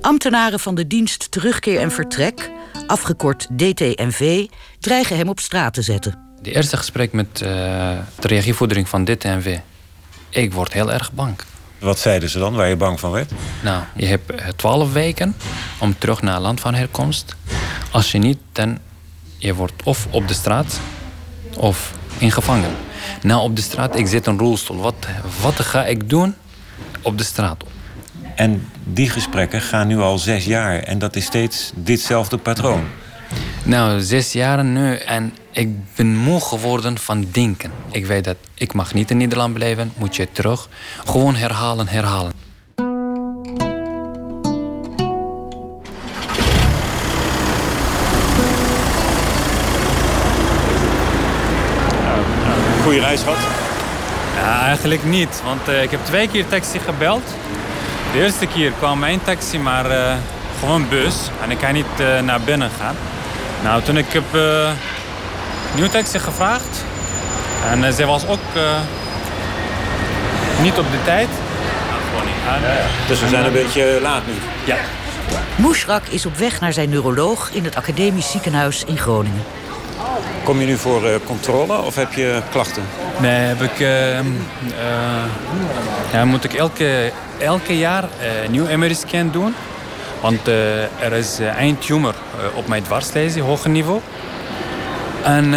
Ambtenaren 0.00 0.60
van 0.60 0.74
de 0.74 0.86
dienst 0.86 1.30
Terugkeer 1.30 1.80
en 1.80 1.90
Vertrek, 1.90 2.50
afgekort 2.86 3.48
DTNV, 3.56 4.46
dreigen 4.80 5.16
hem 5.16 5.28
op 5.28 5.40
straat 5.40 5.74
te 5.74 5.82
zetten. 5.82 6.18
De 6.40 6.54
eerste 6.54 6.76
gesprek 6.76 7.12
met 7.12 7.40
uh, 7.42 7.48
de 8.20 8.28
regievoedering 8.28 8.88
van 8.88 9.04
DTNV. 9.04 9.58
Ik 10.28 10.52
word 10.52 10.72
heel 10.72 10.92
erg 10.92 11.12
bang. 11.12 11.36
Wat 11.78 11.98
zeiden 11.98 12.30
ze 12.30 12.38
dan, 12.38 12.54
waar 12.54 12.68
je 12.68 12.76
bang 12.76 13.00
van 13.00 13.10
werd? 13.10 13.32
Nou, 13.62 13.82
je 13.96 14.06
hebt 14.06 14.30
eh, 14.30 14.48
twaalf 14.48 14.92
weken 14.92 15.36
om 15.78 15.98
terug 15.98 16.22
naar 16.22 16.40
land 16.40 16.60
van 16.60 16.74
herkomst. 16.74 17.36
Als 17.90 18.12
je 18.12 18.18
niet, 18.18 18.38
dan 18.52 18.78
je 19.42 19.54
wordt 19.54 19.82
of 19.84 20.06
op 20.10 20.28
de 20.28 20.34
straat 20.34 20.80
of 21.56 21.92
in 22.18 22.30
gevangen. 22.30 22.70
Nou, 23.22 23.42
op 23.42 23.56
de 23.56 23.62
straat, 23.62 23.98
ik 23.98 24.06
zit 24.06 24.26
in 24.26 24.32
een 24.32 24.38
rolstoel. 24.38 24.76
Wat, 24.76 25.06
wat 25.40 25.60
ga 25.60 25.84
ik 25.84 26.08
doen 26.08 26.34
op 27.02 27.18
de 27.18 27.24
straat? 27.24 27.64
En 28.34 28.68
die 28.84 29.10
gesprekken 29.10 29.60
gaan 29.60 29.86
nu 29.86 29.98
al 29.98 30.18
zes 30.18 30.44
jaar. 30.44 30.78
En 30.78 30.98
dat 30.98 31.16
is 31.16 31.24
steeds 31.24 31.72
ditzelfde 31.74 32.38
patroon. 32.38 32.84
Nou, 33.62 34.00
zes 34.00 34.32
jaar 34.32 34.64
nu. 34.64 34.96
En 34.96 35.34
ik 35.50 35.94
ben 35.94 36.16
moe 36.16 36.40
geworden 36.40 36.98
van 36.98 37.26
denken. 37.32 37.72
Ik 37.90 38.06
weet 38.06 38.24
dat 38.24 38.36
ik 38.54 38.72
mag 38.72 38.94
niet 38.94 39.10
in 39.10 39.16
Nederland 39.16 39.54
blijven. 39.54 39.92
Moet 39.96 40.16
je 40.16 40.28
terug. 40.32 40.68
Gewoon 41.04 41.34
herhalen, 41.34 41.88
herhalen. 41.88 42.41
Goeie 52.82 53.00
reis 53.00 53.22
gehad? 53.22 53.38
Ja, 54.36 54.60
eigenlijk 54.60 55.04
niet, 55.04 55.42
want 55.44 55.68
ik 55.82 55.90
heb 55.90 56.04
twee 56.04 56.28
keer 56.28 56.48
taxi 56.48 56.78
gebeld. 56.78 57.22
De 58.12 58.18
eerste 58.18 58.46
keer 58.46 58.72
kwam 58.78 58.98
mijn 58.98 59.22
taxi, 59.22 59.58
maar 59.58 59.90
uh, 59.90 60.12
gewoon 60.60 60.88
bus. 60.88 61.14
En 61.42 61.50
ik 61.50 61.58
kan 61.58 61.72
niet 61.72 61.86
uh, 62.00 62.20
naar 62.20 62.40
binnen 62.40 62.70
gaan. 62.80 62.96
Nou, 63.62 63.82
toen 63.82 63.96
ik 63.96 64.12
heb 64.12 64.34
uh, 64.34 64.70
nieuwe 65.74 65.90
taxi 65.90 66.18
gevraagd. 66.18 66.84
En 67.70 67.78
uh, 67.78 67.90
zij 67.90 68.06
was 68.06 68.26
ook 68.26 68.38
niet 70.60 70.78
op 70.78 70.90
de 70.90 71.02
tijd. 71.04 71.28
gewoon 72.10 72.24
niet 72.24 72.34
aan. 72.48 72.60
Ja, 72.60 72.68
ja. 72.68 72.86
Dus 73.08 73.20
we 73.20 73.28
zijn 73.28 73.44
een 73.44 73.52
beetje 73.52 73.98
laat 74.02 74.26
nu. 74.26 74.32
Ja. 74.64 74.76
Moesrak 75.56 76.02
is 76.08 76.26
op 76.26 76.36
weg 76.36 76.60
naar 76.60 76.72
zijn 76.72 76.88
neuroloog 76.88 77.50
in 77.52 77.64
het 77.64 77.76
academisch 77.76 78.30
ziekenhuis 78.30 78.84
in 78.84 78.98
Groningen. 78.98 79.42
Kom 80.44 80.60
je 80.60 80.66
nu 80.66 80.76
voor 80.76 81.04
uh, 81.04 81.14
controle 81.26 81.80
of 81.80 81.94
heb 81.94 82.12
je 82.12 82.42
klachten? 82.50 82.82
Nee, 83.20 83.30
heb 83.30 83.62
ik, 83.62 83.80
uh, 83.80 84.18
ja, 86.12 86.24
moet 86.24 86.44
ik 86.44 86.54
elke, 86.54 87.12
elke 87.38 87.78
jaar 87.78 88.04
een 88.44 88.50
nieuw 88.50 88.76
MRI-scan 88.76 89.30
doen. 89.30 89.54
Want 90.20 90.46
er 91.00 91.12
is 91.12 91.38
een 91.58 91.78
tumor 91.78 92.14
op 92.54 92.66
mijn 92.68 92.82
dwarslesie, 92.82 93.42
hoger 93.42 93.70
niveau. 93.70 94.00
En 95.22 95.50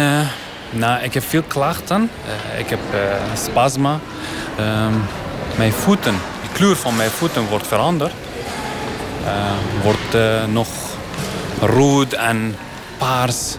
nou, 0.70 1.02
ik 1.02 1.14
heb 1.14 1.22
veel 1.22 1.42
klachten. 1.42 2.10
ik 2.58 2.68
heb 2.68 2.80
spasma. 3.34 3.98
Ehm, 4.58 4.92
mijn 5.56 5.72
voeten, 5.72 6.14
de 6.42 6.48
kleur 6.52 6.76
van 6.76 6.96
mijn 6.96 7.10
voeten 7.10 7.48
wordt 7.48 7.66
veranderd. 7.66 8.12
wordt 9.82 10.16
nog 10.52 10.68
rood 11.60 12.12
en 12.12 12.56
paars. 12.98 13.56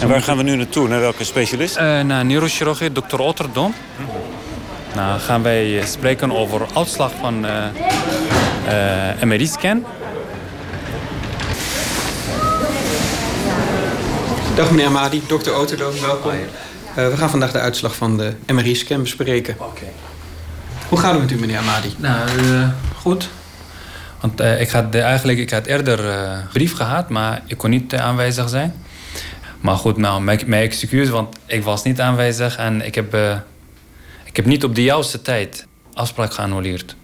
En 0.00 0.08
waar 0.08 0.22
gaan 0.22 0.36
we 0.36 0.42
nu 0.42 0.56
naartoe? 0.56 0.88
Naar 0.88 1.00
welke 1.00 1.24
specialist? 1.24 1.76
Uh, 1.76 2.00
naar 2.00 2.24
neurochirurgie, 2.24 2.92
dokter 2.92 3.18
Otterdom. 3.18 3.74
Nou, 4.94 5.20
gaan 5.20 5.42
wij 5.42 5.82
spreken 5.86 6.32
over 6.32 6.66
uitslag 6.74 7.12
van 7.20 7.44
uh, 7.44 7.64
uh, 8.68 9.22
MRI-scan. 9.22 9.84
Dag 14.54 14.70
meneer 14.70 14.86
Amadi, 14.86 15.22
dokter 15.26 15.58
Otterdom, 15.58 16.00
welkom. 16.00 16.32
we 16.94 17.16
gaan 17.16 17.30
vandaag 17.30 17.52
de 17.52 17.58
uitslag 17.58 17.96
van 17.96 18.16
de 18.16 18.34
MRI-scan 18.46 19.02
bespreken. 19.02 19.56
Oké. 19.58 19.84
Hoe 20.88 20.98
gaat 20.98 21.12
het 21.12 21.20
met 21.20 21.30
u, 21.30 21.38
meneer 21.38 21.58
Amadi? 21.58 21.94
Nou, 21.96 22.28
goed. 22.96 23.28
Want 24.20 24.40
ik 24.40 24.70
had 24.70 24.94
eigenlijk 24.94 25.38
ik 25.38 25.50
had 25.50 25.66
eerder 25.66 26.00
brief 26.52 26.74
gehad, 26.74 27.08
maar 27.08 27.42
ik 27.46 27.58
kon 27.58 27.70
niet 27.70 27.94
aanwezig 27.94 28.48
zijn. 28.48 28.74
Maar 29.66 29.76
goed, 29.76 29.96
nou, 29.96 30.22
mijn, 30.22 30.40
mijn 30.46 30.62
excuus, 30.62 31.08
want 31.08 31.36
ik 31.46 31.62
was 31.62 31.82
niet 31.82 32.00
aanwezig 32.00 32.56
en 32.56 32.80
ik 32.80 32.94
heb, 32.94 33.14
uh, 33.14 33.36
ik 34.24 34.36
heb 34.36 34.44
niet 34.44 34.64
op 34.64 34.74
de 34.74 34.82
juiste 34.82 35.22
tijd 35.22 35.66
afspraak 35.92 36.34
geannuleerd. 36.34 36.96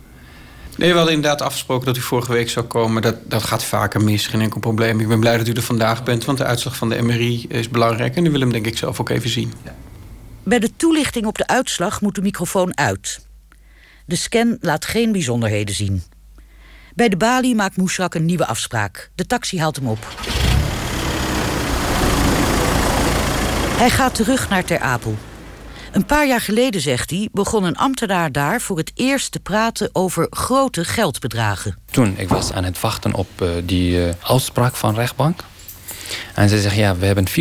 Nee, 0.76 0.90
we 0.90 0.96
hadden 0.96 1.14
inderdaad 1.14 1.42
afgesproken 1.42 1.86
dat 1.86 1.96
u 1.96 2.00
vorige 2.00 2.32
week 2.32 2.50
zou 2.50 2.66
komen. 2.66 3.02
Dat, 3.02 3.16
dat 3.24 3.42
gaat 3.42 3.64
vaker 3.64 4.04
mis, 4.04 4.26
geen 4.26 4.40
enkel 4.40 4.60
probleem. 4.60 5.00
Ik 5.00 5.08
ben 5.08 5.20
blij 5.20 5.36
dat 5.36 5.48
u 5.48 5.52
er 5.52 5.62
vandaag 5.62 6.02
bent, 6.02 6.24
want 6.24 6.38
de 6.38 6.44
uitslag 6.44 6.76
van 6.76 6.88
de 6.88 7.02
MRI 7.02 7.46
is 7.48 7.68
belangrijk. 7.68 8.16
En 8.16 8.26
u 8.26 8.30
wil 8.30 8.40
hem 8.40 8.52
denk 8.52 8.66
ik 8.66 8.78
zelf 8.78 9.00
ook 9.00 9.08
even 9.08 9.30
zien. 9.30 9.52
Ja. 9.64 9.74
Bij 10.42 10.58
de 10.58 10.76
toelichting 10.76 11.26
op 11.26 11.38
de 11.38 11.46
uitslag 11.46 12.00
moet 12.00 12.14
de 12.14 12.22
microfoon 12.22 12.76
uit. 12.76 13.26
De 14.06 14.16
scan 14.16 14.56
laat 14.60 14.84
geen 14.84 15.12
bijzonderheden 15.12 15.74
zien. 15.74 16.02
Bij 16.94 17.08
de 17.08 17.16
balie 17.16 17.54
maakt 17.54 17.76
Moesrak 17.76 18.14
een 18.14 18.24
nieuwe 18.24 18.46
afspraak. 18.46 19.10
De 19.14 19.26
taxi 19.26 19.58
haalt 19.58 19.76
hem 19.76 19.88
op. 19.88 20.06
Hij 23.72 23.90
gaat 23.90 24.14
terug 24.14 24.48
naar 24.48 24.64
Ter 24.64 24.78
Apel. 24.80 25.16
Een 25.92 26.06
paar 26.06 26.26
jaar 26.26 26.40
geleden, 26.40 26.80
zegt 26.80 27.10
hij, 27.10 27.28
begon 27.32 27.64
een 27.64 27.76
ambtenaar 27.76 28.32
daar 28.32 28.60
voor 28.60 28.76
het 28.76 28.92
eerst 28.94 29.32
te 29.32 29.40
praten 29.40 29.90
over 29.92 30.26
grote 30.30 30.84
geldbedragen. 30.84 31.78
Toen 31.90 32.14
ik 32.16 32.28
was 32.28 32.52
aan 32.52 32.64
het 32.64 32.80
wachten 32.80 33.14
op 33.14 33.28
uh, 33.42 33.48
die 33.64 33.96
uh, 33.96 34.12
uitspraak 34.22 34.76
van 34.76 34.94
rechtbank. 34.94 35.44
En 36.34 36.48
ze 36.48 36.60
zegt, 36.60 36.76
ja, 36.76 36.96
we 36.96 37.06
hebben 37.06 37.28
40.000 37.28 37.34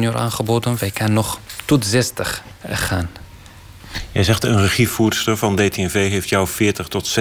euro 0.00 0.18
aangeboden, 0.18 0.76
wij 0.78 0.90
kunnen 0.90 1.14
nog 1.14 1.38
tot 1.64 1.84
60 1.84 2.42
gaan. 2.68 3.10
Jij 4.12 4.24
zegt 4.24 4.44
een 4.44 4.60
regievoerster 4.60 5.36
van 5.36 5.56
DTNV 5.56 6.10
heeft 6.10 6.28
jou 6.28 6.46
40 6.46 6.88
tot 6.88 7.18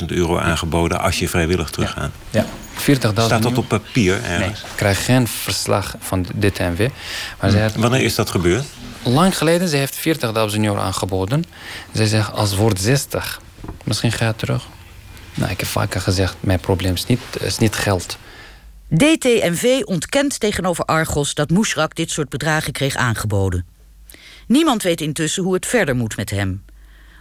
60.000 0.00 0.06
euro 0.06 0.38
aangeboden 0.38 1.00
als 1.00 1.18
je 1.18 1.28
vrijwillig 1.28 1.70
teruggaat. 1.70 2.10
Ja, 2.30 2.40
ja. 2.40 2.46
40.000 2.78 3.12
Staat 3.12 3.42
dat 3.42 3.58
op 3.58 3.68
papier 3.68 4.14
ergens? 4.14 4.38
Nee, 4.38 4.48
ik 4.70 4.76
krijg 4.76 5.04
geen 5.04 5.28
verslag 5.28 5.94
van 5.98 6.26
DTNV. 6.38 6.88
Maar 7.40 7.50
hm. 7.50 7.80
Wanneer 7.80 8.00
is 8.02 8.14
dat 8.14 8.30
gebeurd? 8.30 8.64
Lang 9.02 9.38
geleden, 9.38 9.68
ze 9.68 9.76
heeft 9.76 9.98
40.000 10.54 10.60
euro 10.60 10.76
aangeboden. 10.76 11.44
Ze 11.94 12.06
zegt, 12.06 12.32
als 12.32 12.56
wordt 12.56 12.80
60, 12.80 13.40
misschien 13.84 14.12
ga 14.12 14.26
je 14.26 14.36
terug. 14.36 14.66
Nou, 15.34 15.50
ik 15.50 15.60
heb 15.60 15.68
vaker 15.68 16.00
gezegd, 16.00 16.36
mijn 16.40 16.60
probleem 16.60 16.94
is 16.94 17.06
niet, 17.06 17.20
is 17.40 17.58
niet 17.58 17.74
geld. 17.74 18.18
DTNV 18.88 19.80
ontkent 19.84 20.40
tegenover 20.40 20.84
Argos 20.84 21.34
dat 21.34 21.50
Moesrak 21.50 21.94
dit 21.94 22.10
soort 22.10 22.28
bedragen 22.28 22.72
kreeg 22.72 22.94
aangeboden. 22.94 23.66
Niemand 24.48 24.82
weet 24.82 25.00
intussen 25.00 25.42
hoe 25.42 25.54
het 25.54 25.66
verder 25.66 25.96
moet 25.96 26.16
met 26.16 26.30
hem. 26.30 26.64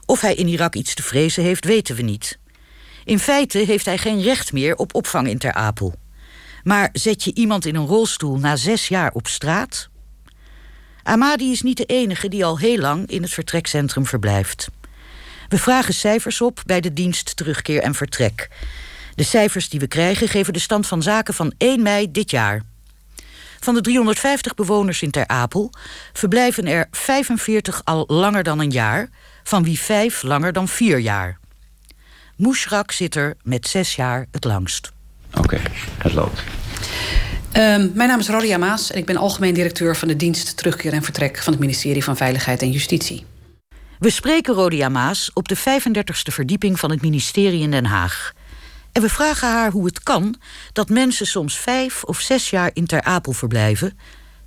Of 0.05 0.21
hij 0.21 0.35
in 0.35 0.47
Irak 0.47 0.75
iets 0.75 0.93
te 0.93 1.03
vrezen 1.03 1.43
heeft, 1.43 1.65
weten 1.65 1.95
we 1.95 2.01
niet. 2.01 2.39
In 3.05 3.19
feite 3.19 3.57
heeft 3.57 3.85
hij 3.85 3.97
geen 3.97 4.21
recht 4.21 4.53
meer 4.53 4.75
op 4.75 4.95
opvang 4.95 5.27
in 5.27 5.37
Ter 5.37 5.53
Apel. 5.53 5.95
Maar 6.63 6.89
zet 6.93 7.23
je 7.23 7.33
iemand 7.33 7.65
in 7.65 7.75
een 7.75 7.85
rolstoel 7.85 8.37
na 8.37 8.55
zes 8.55 8.87
jaar 8.87 9.11
op 9.11 9.27
straat? 9.27 9.89
Amadi 11.03 11.51
is 11.51 11.61
niet 11.61 11.77
de 11.77 11.85
enige 11.85 12.27
die 12.27 12.45
al 12.45 12.57
heel 12.57 12.77
lang 12.77 13.09
in 13.09 13.21
het 13.21 13.31
vertrekcentrum 13.31 14.05
verblijft. 14.05 14.69
We 15.47 15.57
vragen 15.57 15.93
cijfers 15.93 16.41
op 16.41 16.61
bij 16.65 16.81
de 16.81 16.93
dienst 16.93 17.35
Terugkeer 17.35 17.81
en 17.81 17.93
Vertrek. 17.93 18.49
De 19.15 19.23
cijfers 19.23 19.69
die 19.69 19.79
we 19.79 19.87
krijgen 19.87 20.27
geven 20.27 20.53
de 20.53 20.59
stand 20.59 20.87
van 20.87 21.01
zaken 21.01 21.33
van 21.33 21.53
1 21.57 21.81
mei 21.81 22.11
dit 22.11 22.31
jaar. 22.31 22.61
Van 23.59 23.73
de 23.73 23.81
350 23.81 24.53
bewoners 24.53 25.01
in 25.01 25.11
Ter 25.11 25.27
Apel 25.27 25.71
verblijven 26.13 26.67
er 26.67 26.87
45 26.91 27.81
al 27.83 28.03
langer 28.07 28.43
dan 28.43 28.59
een 28.59 28.71
jaar, 28.71 29.09
van 29.43 29.63
wie 29.63 29.79
vijf 29.79 30.23
langer 30.23 30.53
dan 30.53 30.67
vier 30.67 30.99
jaar. 30.99 31.37
Moesrak 32.35 32.91
zit 32.91 33.15
er 33.15 33.35
met 33.43 33.67
zes 33.67 33.95
jaar 33.95 34.25
het 34.31 34.43
langst. 34.43 34.91
Oké, 35.37 35.61
het 35.97 36.13
loopt. 36.13 36.43
Um, 37.53 37.91
mijn 37.95 38.09
naam 38.09 38.19
is 38.19 38.27
Rodia 38.27 38.57
Maas 38.57 38.91
en 38.91 38.97
ik 38.97 39.05
ben 39.05 39.17
algemeen 39.17 39.53
directeur 39.53 39.95
van 39.95 40.07
de 40.07 40.15
dienst 40.15 40.57
Terugkeer 40.57 40.93
en 40.93 41.03
Vertrek 41.03 41.37
van 41.37 41.53
het 41.53 41.61
ministerie 41.61 42.03
van 42.03 42.17
Veiligheid 42.17 42.61
en 42.61 42.71
Justitie. 42.71 43.25
We 43.99 44.09
spreken 44.09 44.53
Rodia 44.53 44.89
Maas 44.89 45.31
op 45.33 45.47
de 45.47 45.57
35e 45.57 46.33
verdieping 46.33 46.79
van 46.79 46.91
het 46.91 47.01
ministerie 47.01 47.61
in 47.61 47.71
Den 47.71 47.85
Haag. 47.85 48.33
En 48.97 49.03
we 49.03 49.09
vragen 49.09 49.47
haar 49.47 49.71
hoe 49.71 49.85
het 49.85 50.03
kan 50.03 50.35
dat 50.73 50.89
mensen 50.89 51.27
soms 51.27 51.57
vijf 51.57 52.03
of 52.03 52.19
zes 52.19 52.49
jaar 52.49 52.69
in 52.73 52.85
Ter 52.85 53.03
Apel 53.03 53.31
verblijven, 53.31 53.97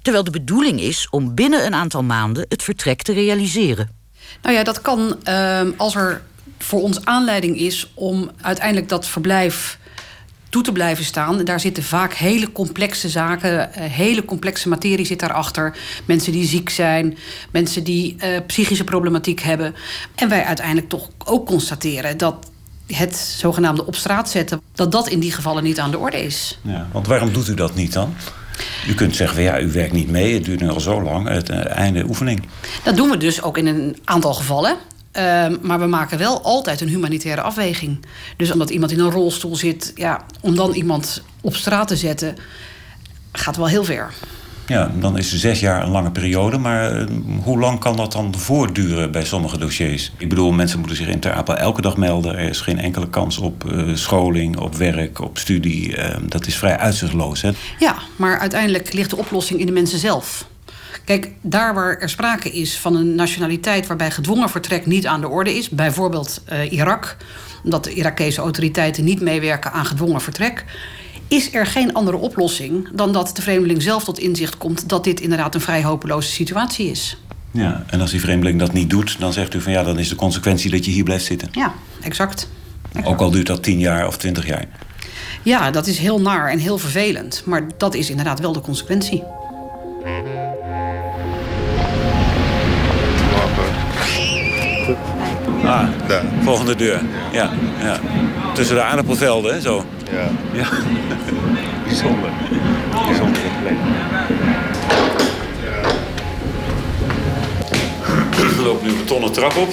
terwijl 0.02 0.24
de 0.24 0.30
bedoeling 0.30 0.80
is 0.80 1.08
om 1.10 1.34
binnen 1.34 1.66
een 1.66 1.74
aantal 1.74 2.02
maanden 2.02 2.46
het 2.48 2.62
vertrek 2.62 3.02
te 3.02 3.12
realiseren. 3.12 3.90
Nou 4.42 4.54
ja, 4.54 4.62
dat 4.62 4.80
kan 4.80 5.18
uh, 5.28 5.60
als 5.76 5.94
er 5.94 6.22
voor 6.58 6.82
ons 6.82 7.04
aanleiding 7.04 7.56
is 7.56 7.90
om 7.94 8.30
uiteindelijk 8.40 8.88
dat 8.88 9.06
verblijf 9.06 9.78
toe 10.48 10.62
te 10.62 10.72
blijven 10.72 11.04
staan. 11.04 11.44
Daar 11.44 11.60
zitten 11.60 11.82
vaak 11.82 12.14
hele 12.14 12.52
complexe 12.52 13.08
zaken, 13.08 13.74
eh, 13.74 13.90
hele 13.90 14.24
complexe 14.24 14.68
materie 14.68 15.06
zit 15.06 15.20
daarachter. 15.20 15.76
Mensen 16.04 16.32
die 16.32 16.46
ziek 16.46 16.70
zijn, 16.70 17.18
mensen 17.52 17.84
die 17.84 18.16
uh, 18.18 18.38
psychische 18.46 18.84
problematiek 18.84 19.40
hebben. 19.40 19.74
En 20.14 20.28
wij 20.28 20.44
uiteindelijk 20.44 20.88
toch 20.88 21.08
ook 21.24 21.46
constateren 21.46 22.16
dat 22.16 22.50
het 22.94 23.16
zogenaamde 23.16 23.86
op 23.86 23.94
straat 23.94 24.30
zetten, 24.30 24.60
dat 24.74 24.92
dat 24.92 25.08
in 25.08 25.20
die 25.20 25.32
gevallen 25.32 25.62
niet 25.62 25.78
aan 25.78 25.90
de 25.90 25.98
orde 25.98 26.24
is. 26.24 26.58
Ja, 26.62 26.86
want 26.92 27.06
waarom 27.06 27.32
doet 27.32 27.48
u 27.48 27.54
dat 27.54 27.74
niet 27.74 27.92
dan? 27.92 28.14
U 28.88 28.94
kunt 28.94 29.16
zeggen, 29.16 29.42
ja, 29.42 29.60
u 29.60 29.72
werkt 29.72 29.92
niet 29.92 30.10
mee, 30.10 30.34
het 30.34 30.44
duurt 30.44 30.60
nu 30.60 30.68
al 30.68 30.80
zo 30.80 31.02
lang, 31.02 31.28
het 31.28 31.50
uh, 31.50 31.66
einde 31.66 32.04
oefening. 32.04 32.48
Dat 32.84 32.96
doen 32.96 33.10
we 33.10 33.16
dus 33.16 33.42
ook 33.42 33.58
in 33.58 33.66
een 33.66 33.96
aantal 34.04 34.34
gevallen. 34.34 34.76
Uh, 35.16 35.46
maar 35.60 35.78
we 35.78 35.86
maken 35.86 36.18
wel 36.18 36.42
altijd 36.42 36.80
een 36.80 36.88
humanitaire 36.88 37.40
afweging. 37.40 38.04
Dus 38.36 38.50
omdat 38.50 38.70
iemand 38.70 38.92
in 38.92 39.00
een 39.00 39.10
rolstoel 39.10 39.56
zit, 39.56 39.92
ja, 39.94 40.24
om 40.40 40.56
dan 40.56 40.72
iemand 40.72 41.22
op 41.40 41.56
straat 41.56 41.88
te 41.88 41.96
zetten, 41.96 42.36
gaat 43.32 43.56
wel 43.56 43.66
heel 43.66 43.84
ver. 43.84 44.12
Ja, 44.70 44.90
dan 44.98 45.18
is 45.18 45.36
zes 45.36 45.60
jaar 45.60 45.82
een 45.82 45.90
lange 45.90 46.10
periode. 46.10 46.58
Maar 46.58 47.00
uh, 47.00 47.06
hoe 47.42 47.58
lang 47.58 47.78
kan 47.78 47.96
dat 47.96 48.12
dan 48.12 48.34
voortduren 48.36 49.12
bij 49.12 49.24
sommige 49.24 49.58
dossiers? 49.58 50.12
Ik 50.16 50.28
bedoel, 50.28 50.52
mensen 50.52 50.78
moeten 50.78 50.96
zich 50.96 51.08
in 51.08 51.20
Ter 51.20 51.32
Apel 51.32 51.56
elke 51.56 51.80
dag 51.80 51.96
melden. 51.96 52.38
Er 52.38 52.48
is 52.48 52.60
geen 52.60 52.78
enkele 52.78 53.08
kans 53.08 53.38
op 53.38 53.64
uh, 53.64 53.94
scholing, 53.96 54.58
op 54.58 54.74
werk, 54.74 55.20
op 55.20 55.38
studie. 55.38 55.96
Uh, 55.96 56.16
dat 56.22 56.46
is 56.46 56.56
vrij 56.56 56.78
uitzichtloos. 56.78 57.42
Hè? 57.42 57.50
Ja, 57.78 57.96
maar 58.16 58.38
uiteindelijk 58.38 58.92
ligt 58.92 59.10
de 59.10 59.16
oplossing 59.16 59.60
in 59.60 59.66
de 59.66 59.72
mensen 59.72 59.98
zelf. 59.98 60.46
Kijk, 61.04 61.30
daar 61.40 61.74
waar 61.74 61.98
er 61.98 62.08
sprake 62.08 62.50
is 62.50 62.78
van 62.78 62.96
een 62.96 63.14
nationaliteit 63.14 63.86
waarbij 63.86 64.10
gedwongen 64.10 64.50
vertrek 64.50 64.86
niet 64.86 65.06
aan 65.06 65.20
de 65.20 65.28
orde 65.28 65.56
is, 65.56 65.68
bijvoorbeeld 65.68 66.42
Irak, 66.70 67.16
omdat 67.64 67.84
de 67.84 67.94
Irakese 67.94 68.40
autoriteiten 68.40 69.04
niet 69.04 69.20
meewerken 69.20 69.72
aan 69.72 69.86
gedwongen 69.86 70.20
vertrek, 70.20 70.64
is 71.30 71.54
er 71.54 71.66
geen 71.66 71.94
andere 71.94 72.16
oplossing 72.16 72.88
dan 72.92 73.12
dat 73.12 73.30
de 73.36 73.42
vreemdeling 73.42 73.82
zelf 73.82 74.04
tot 74.04 74.18
inzicht 74.18 74.56
komt 74.56 74.88
dat 74.88 75.04
dit 75.04 75.20
inderdaad 75.20 75.54
een 75.54 75.60
vrij 75.60 75.82
hopeloze 75.82 76.30
situatie 76.30 76.90
is. 76.90 77.16
Ja, 77.50 77.84
en 77.86 78.00
als 78.00 78.10
die 78.10 78.20
vreemdeling 78.20 78.58
dat 78.58 78.72
niet 78.72 78.90
doet, 78.90 79.16
dan 79.18 79.32
zegt 79.32 79.54
u 79.54 79.60
van 79.60 79.72
ja, 79.72 79.82
dan 79.82 79.98
is 79.98 80.08
de 80.08 80.14
consequentie 80.14 80.70
dat 80.70 80.84
je 80.84 80.90
hier 80.90 81.04
blijft 81.04 81.24
zitten. 81.24 81.48
Ja, 81.52 81.74
exact. 82.00 82.48
Ook 83.04 83.20
al 83.20 83.30
duurt 83.30 83.46
dat 83.46 83.62
tien 83.62 83.78
jaar 83.78 84.06
of 84.06 84.16
twintig 84.16 84.46
jaar. 84.46 84.64
Ja, 85.42 85.70
dat 85.70 85.86
is 85.86 85.98
heel 85.98 86.20
naar 86.20 86.50
en 86.50 86.58
heel 86.58 86.78
vervelend. 86.78 87.42
Maar 87.44 87.62
dat 87.76 87.94
is 87.94 88.10
inderdaad 88.10 88.40
wel 88.40 88.52
de 88.52 88.60
consequentie. 88.60 89.22
Ah, 95.64 95.88
daar. 96.06 96.24
Volgende 96.42 96.74
deur. 96.76 97.00
Ja, 97.32 97.50
ja. 97.82 98.00
Tussen 98.54 98.76
de 98.76 98.82
aardappelvelden, 98.82 99.62
zo. 99.62 99.84
Ja. 100.10 100.30
ja. 100.52 100.68
Bijzonder. 101.84 102.30
Bijzondere 103.06 103.48
plek. 103.62 103.76
We 108.56 108.62
lopen 108.62 108.86
nu 108.86 108.92
een 108.92 108.98
betonnen 108.98 109.32
trap 109.32 109.56
op. 109.56 109.68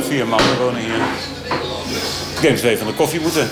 Vier 0.00 0.26
mannen 0.26 0.58
wonen 0.58 0.80
hier. 0.80 0.94
Ik 2.34 2.40
denk 2.40 2.54
dat 2.54 2.64
we 2.64 2.68
even 2.70 2.86
aan 2.86 2.90
de 2.90 2.96
koffie 2.96 3.20
moeten. 3.20 3.48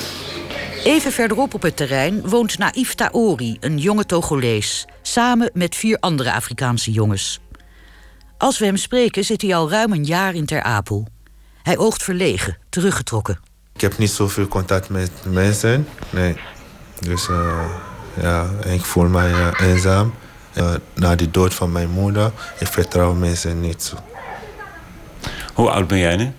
Even 0.85 1.13
verderop 1.13 1.55
op 1.55 1.63
het 1.63 1.77
terrein 1.77 2.29
woont 2.29 2.59
Naïf 2.59 2.95
Taori, 2.95 3.57
een 3.61 3.79
jonge 3.79 4.07
Togolees, 4.07 4.87
samen 5.03 5.51
met 5.55 5.77
vier 5.77 5.97
andere 6.01 6.33
Afrikaanse 6.33 6.91
jongens. 6.91 7.41
Als 8.39 8.59
we 8.59 8.65
hem 8.65 8.77
spreken 8.77 9.25
zit 9.25 9.43
hij 9.43 9.55
al 9.55 9.71
ruim 9.71 9.93
een 9.93 10.05
jaar 10.05 10.35
in 10.35 10.47
Ter 10.47 10.63
Apel. 10.63 11.07
Hij 11.69 11.79
oogt 11.79 12.03
verlegen, 12.03 12.59
teruggetrokken. 12.69 13.41
Ik 13.75 13.81
heb 13.81 13.99
niet 13.99 14.11
zoveel 14.11 14.49
contact 14.49 14.89
met 14.89 15.11
mensen. 15.23 15.89
Nee. 16.11 16.37
Dus 17.01 17.29
uh, 17.29 17.65
ja, 18.21 18.51
ik 18.65 18.85
voel 18.85 19.09
mij 19.09 19.31
uh, 19.31 19.49
eenzaam. 19.61 20.15
Uh, 20.55 20.75
na 20.95 21.15
de 21.15 21.31
dood 21.31 21.55
van 21.55 21.73
mijn 21.73 21.91
moeder, 21.91 22.33
ik 22.59 22.67
vertrouw 22.67 23.15
mensen 23.15 23.61
niet 23.61 23.83
zo. 23.83 23.97
Hoe 25.55 25.71
oud 25.71 25.87
ben 25.87 25.99
jij 25.99 26.17
nu? 26.17 26.33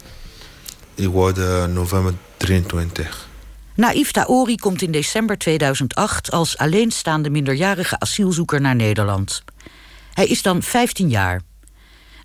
Ik 0.96 1.08
word 1.08 1.38
november 1.68 2.14
23. 2.38 3.28
Naïf 3.76 4.12
Taori 4.12 4.56
komt 4.56 4.82
in 4.82 4.92
december 4.92 5.38
2008 5.38 6.32
als 6.32 6.58
alleenstaande 6.58 7.30
minderjarige 7.30 8.00
asielzoeker 8.00 8.62
naar 8.62 8.76
Nederland. 8.76 9.44
Hij 10.14 10.28
is 10.28 10.42
dan 10.42 10.62
15 10.62 11.10
jaar. 11.10 11.42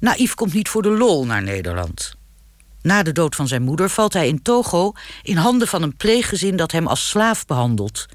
Naïef 0.00 0.34
komt 0.34 0.54
niet 0.54 0.68
voor 0.68 0.82
de 0.82 0.90
lol 0.90 1.26
naar 1.26 1.42
Nederland. 1.42 2.16
Na 2.84 3.02
de 3.02 3.12
dood 3.12 3.34
van 3.34 3.48
zijn 3.48 3.62
moeder 3.62 3.90
valt 3.90 4.12
hij 4.12 4.28
in 4.28 4.42
Togo 4.42 4.92
in 5.22 5.36
handen 5.36 5.68
van 5.68 5.82
een 5.82 5.96
pleeggezin 5.96 6.56
dat 6.56 6.72
hem 6.72 6.86
als 6.86 7.08
slaaf 7.08 7.46
behandelt. 7.46 8.06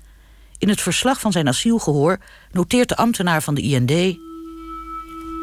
In 0.57 0.69
het 0.69 0.81
verslag 0.81 1.19
van 1.19 1.31
zijn 1.31 1.47
asielgehoor 1.47 2.17
noteert 2.51 2.89
de 2.89 2.95
ambtenaar 2.95 3.43
van 3.43 3.53
de 3.53 3.61
IND. 3.61 4.17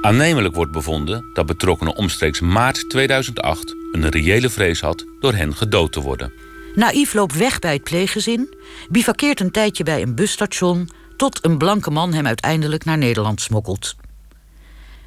Aannemelijk 0.01 0.55
wordt 0.55 0.73
bevonden 0.73 1.31
dat 1.33 1.47
betrokkenen 1.47 1.97
omstreeks 1.97 2.41
maart 2.41 2.91
2008 2.91 3.75
een 3.93 4.09
reële 4.09 4.51
vrees 4.51 4.81
had 4.81 5.05
door 5.21 5.35
hen 5.35 5.55
gedood 5.55 5.93
te 5.93 6.01
worden. 6.01 6.33
Naïef 6.75 7.15
loopt 7.15 7.37
weg 7.37 7.59
bij 7.59 7.73
het 7.73 7.83
pleeggezin, 7.83 8.55
bivakkeert 8.91 9.41
een 9.41 9.51
tijdje 9.51 9.85
bij 9.85 10.03
een 10.03 10.15
busstation, 10.15 10.91
tot 11.17 11.45
een 11.45 11.59
blanke 11.59 11.91
man 11.91 12.13
hem 12.13 12.27
uiteindelijk 12.27 12.85
naar 12.85 12.99
Nederland 12.99 13.41
smokkelt. 13.41 13.95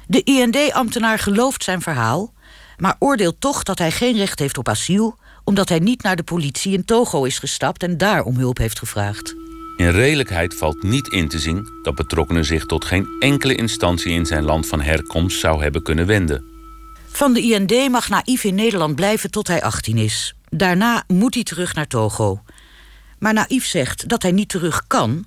De 0.06 0.22
IND-ambtenaar 0.22 1.18
gelooft 1.18 1.64
zijn 1.64 1.80
verhaal, 1.80 2.32
maar 2.80 2.96
oordeelt 2.98 3.40
toch 3.40 3.62
dat 3.62 3.78
hij 3.78 3.90
geen 3.90 4.16
recht 4.16 4.38
heeft 4.38 4.58
op 4.58 4.68
asiel, 4.68 5.18
omdat 5.44 5.68
hij 5.68 5.78
niet 5.78 6.02
naar 6.02 6.16
de 6.16 6.22
politie 6.22 6.72
in 6.72 6.84
Togo 6.84 7.24
is 7.24 7.38
gestapt 7.38 7.82
en 7.82 7.96
daar 7.96 8.22
om 8.22 8.36
hulp 8.36 8.58
heeft 8.58 8.78
gevraagd. 8.78 9.34
In 9.76 9.90
redelijkheid 9.90 10.54
valt 10.54 10.82
niet 10.82 11.08
in 11.08 11.28
te 11.28 11.38
zien 11.38 11.68
dat 11.82 11.94
betrokkenen 11.94 12.44
zich 12.44 12.66
tot 12.66 12.84
geen 12.84 13.06
enkele 13.18 13.54
instantie 13.54 14.12
in 14.12 14.26
zijn 14.26 14.44
land 14.44 14.66
van 14.66 14.80
herkomst 14.80 15.40
zou 15.40 15.62
hebben 15.62 15.82
kunnen 15.82 16.06
wenden. 16.06 16.44
Van 17.06 17.32
de 17.32 17.40
IND 17.40 17.90
mag 17.90 18.08
Naïef 18.08 18.44
in 18.44 18.54
Nederland 18.54 18.94
blijven 18.94 19.30
tot 19.30 19.48
hij 19.48 19.62
18 19.62 19.96
is. 19.96 20.34
Daarna 20.48 21.04
moet 21.06 21.34
hij 21.34 21.42
terug 21.42 21.74
naar 21.74 21.86
Togo. 21.86 22.42
Maar 23.18 23.32
Naïef 23.32 23.66
zegt 23.66 24.08
dat 24.08 24.22
hij 24.22 24.32
niet 24.32 24.48
terug 24.48 24.86
kan, 24.86 25.26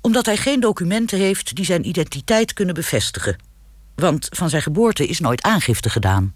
omdat 0.00 0.26
hij 0.26 0.36
geen 0.36 0.60
documenten 0.60 1.18
heeft 1.18 1.54
die 1.54 1.64
zijn 1.64 1.88
identiteit 1.88 2.52
kunnen 2.52 2.74
bevestigen. 2.74 3.36
Want 3.94 4.28
van 4.30 4.50
zijn 4.50 4.62
geboorte 4.62 5.06
is 5.06 5.20
nooit 5.20 5.42
aangifte 5.42 5.90
gedaan. 5.90 6.34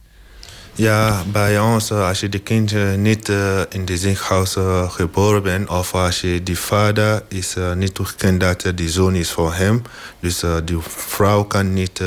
Ja, 0.77 1.23
bij 1.33 1.61
ons, 1.61 1.93
als 1.93 2.21
je 2.21 2.29
de 2.29 2.39
kind 2.39 2.75
niet 2.97 3.29
uh, 3.29 3.61
in 3.69 3.85
de 3.85 3.97
ziekenhuis 3.97 4.57
uh, 4.57 4.91
geboren 4.91 5.43
bent... 5.43 5.69
of 5.69 5.95
als 5.95 6.21
je 6.21 6.43
die 6.43 6.59
vader 6.59 7.23
is 7.29 7.55
uh, 7.59 7.73
niet 7.73 7.95
toegekend 7.95 8.41
dat 8.41 8.73
die 8.75 8.91
zoon 8.91 9.15
is 9.15 9.31
voor 9.31 9.55
hem... 9.55 9.83
dus 10.21 10.43
die 10.65 10.79
vrouw 10.89 11.45
kan 11.45 11.73
niet 11.73 12.01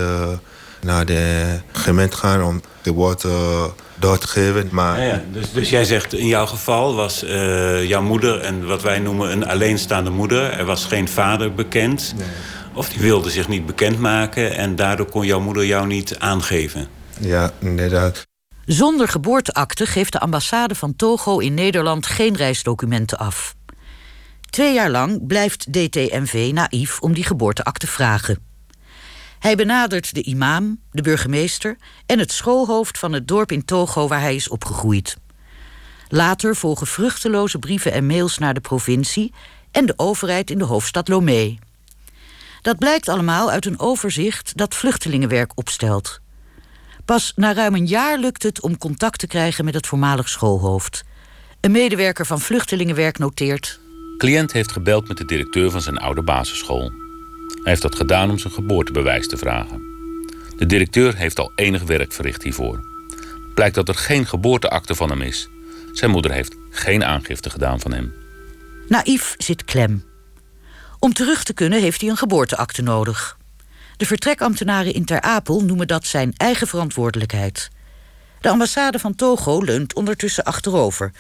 naar 0.82 1.06
de 1.06 1.46
gemeente 1.72 2.18
gaan 2.18 2.44
om 2.44 2.62
door 4.00 4.18
te 4.18 4.28
geven. 4.28 4.70
Maar... 4.72 5.00
Ja, 5.00 5.06
ja. 5.06 5.24
Dus, 5.32 5.52
dus 5.52 5.70
jij 5.70 5.86
zegt, 5.86 6.14
in 6.14 6.28
jouw 6.28 6.46
geval 6.46 6.96
was 6.96 7.20
jouw 7.84 8.02
moeder... 8.02 8.40
en 8.40 8.66
wat 8.66 8.82
wij 8.82 9.00
noemen 9.00 9.32
een 9.32 9.48
alleenstaande 9.48 10.10
moeder. 10.10 10.52
Er 10.52 10.66
was 10.66 10.86
geen 10.86 11.08
vader 11.08 11.54
bekend... 11.54 12.14
Nee. 12.18 12.28
Of 12.74 12.90
die 12.90 13.02
wilde 13.02 13.30
zich 13.30 13.48
niet 13.48 13.66
bekendmaken 13.66 14.56
en 14.56 14.76
daardoor 14.76 15.10
kon 15.10 15.26
jouw 15.26 15.40
moeder 15.40 15.66
jou 15.66 15.88
niet 15.88 16.20
aangeven. 16.20 16.88
Ja, 17.20 17.52
inderdaad. 17.60 18.29
Zonder 18.70 19.08
geboorteakte 19.08 19.86
geeft 19.86 20.12
de 20.12 20.20
ambassade 20.20 20.76
van 20.76 20.96
Togo 20.96 21.38
in 21.38 21.54
Nederland 21.54 22.06
geen 22.06 22.36
reisdocumenten 22.36 23.18
af. 23.18 23.56
Twee 24.50 24.74
jaar 24.74 24.90
lang 24.90 25.28
blijft 25.28 25.74
DTMV 25.74 26.52
naïef 26.54 27.00
om 27.00 27.14
die 27.14 27.24
geboorteakte 27.24 27.88
vragen. 27.88 28.38
Hij 29.40 29.56
benadert 29.56 30.14
de 30.14 30.24
imam, 30.24 30.80
de 30.92 31.02
burgemeester 31.02 31.78
en 32.06 32.20
het 32.20 32.32
schoolhoofd 32.32 32.98
van 32.98 33.14
het 33.14 33.28
dorp 33.28 33.52
in 33.52 33.66
Togo 33.66 34.08
waar 34.08 34.22
hij 34.22 34.36
is 34.36 34.50
opgegroeid. 34.50 35.18
Later 36.08 36.56
volgen 36.56 36.88
vruchteloze 36.88 37.60
brieven 37.60 37.92
en 37.92 38.06
mails 38.06 38.38
naar 38.38 38.54
de 38.54 38.62
provincie 38.62 39.34
en 39.72 39.86
de 39.86 39.94
overheid 39.96 40.52
in 40.52 40.58
de 40.58 40.66
hoofdstad 40.66 41.08
Lomé. 41.08 41.58
Dat 42.62 42.78
blijkt 42.78 43.10
allemaal 43.10 43.52
uit 43.52 43.66
een 43.66 43.80
overzicht 43.80 44.58
dat 44.58 44.76
vluchtelingenwerk 44.76 45.52
opstelt. 45.56 46.22
Pas 47.10 47.34
na 47.36 47.54
ruim 47.54 47.76
een 47.76 47.86
jaar 47.86 48.18
lukt 48.18 48.44
het 48.44 48.62
om 48.62 48.78
contact 48.78 49.20
te 49.20 49.28
krijgen 49.28 49.66
met 49.66 49.74
het 49.74 49.88
voormalig 49.88 50.30
schoolhoofd. 50.30 51.04
Een 51.62 51.72
medewerker 51.72 52.26
van 52.26 52.40
vluchtelingenwerk 52.40 53.18
noteert. 53.18 53.80
Cliënt 54.18 54.52
heeft 54.52 54.72
gebeld 54.72 55.08
met 55.08 55.18
de 55.18 55.26
directeur 55.26 55.72
van 55.72 55.82
zijn 55.82 55.98
oude 55.98 56.22
basisschool. 56.22 56.92
Hij 57.54 57.62
heeft 57.64 57.82
dat 57.82 57.96
gedaan 57.96 58.30
om 58.30 58.38
zijn 58.38 58.54
geboortebewijs 58.54 59.28
te 59.28 59.38
vragen. 59.38 59.82
De 60.58 60.66
directeur 60.66 61.16
heeft 61.16 61.40
al 61.40 61.52
enig 61.56 61.84
werk 61.84 62.14
verricht 62.14 62.44
hiervoor. 62.44 62.80
Blijkt 63.54 63.76
dat 63.76 63.88
er 63.88 63.96
geen 63.96 64.26
geboorteakte 64.26 64.96
van 64.96 65.10
hem 65.10 65.22
is. 65.22 65.50
Zijn 65.94 66.12
moeder 66.12 66.32
heeft 66.32 66.56
geen 66.70 67.04
aangifte 67.04 67.50
gedaan 67.50 67.80
van 67.80 67.92
hem. 67.92 68.14
Naïef 68.88 69.36
zit 69.38 69.66
klem. 69.66 70.04
Om 71.00 71.14
terug 71.14 71.44
te 71.44 71.54
kunnen 71.54 71.82
heeft 71.82 72.02
hij 72.02 72.10
een 72.10 72.18
geboorteakte 72.18 72.82
nodig. 72.82 73.39
De 74.00 74.06
vertrekambtenaren 74.06 74.94
in 74.94 75.06
Ter 75.06 75.22
Apel 75.22 75.64
noemen 75.64 75.88
dat 75.88 76.06
zijn 76.06 76.34
eigen 76.38 76.68
verantwoordelijkheid. 76.68 77.70
De 78.42 78.50
ambassade 78.50 79.00
van 79.00 79.16
Togo 79.16 79.62
leunt 79.62 79.94
ondertussen 79.94 80.44
achterover. 80.44 81.12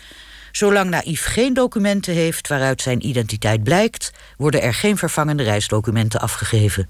Zolang 0.51 0.89
Naïef 0.89 1.25
geen 1.25 1.53
documenten 1.53 2.13
heeft 2.13 2.47
waaruit 2.47 2.81
zijn 2.81 3.07
identiteit 3.07 3.63
blijkt, 3.63 4.11
worden 4.37 4.61
er 4.61 4.73
geen 4.73 4.97
vervangende 4.97 5.43
reisdocumenten 5.43 6.19
afgegeven. 6.19 6.89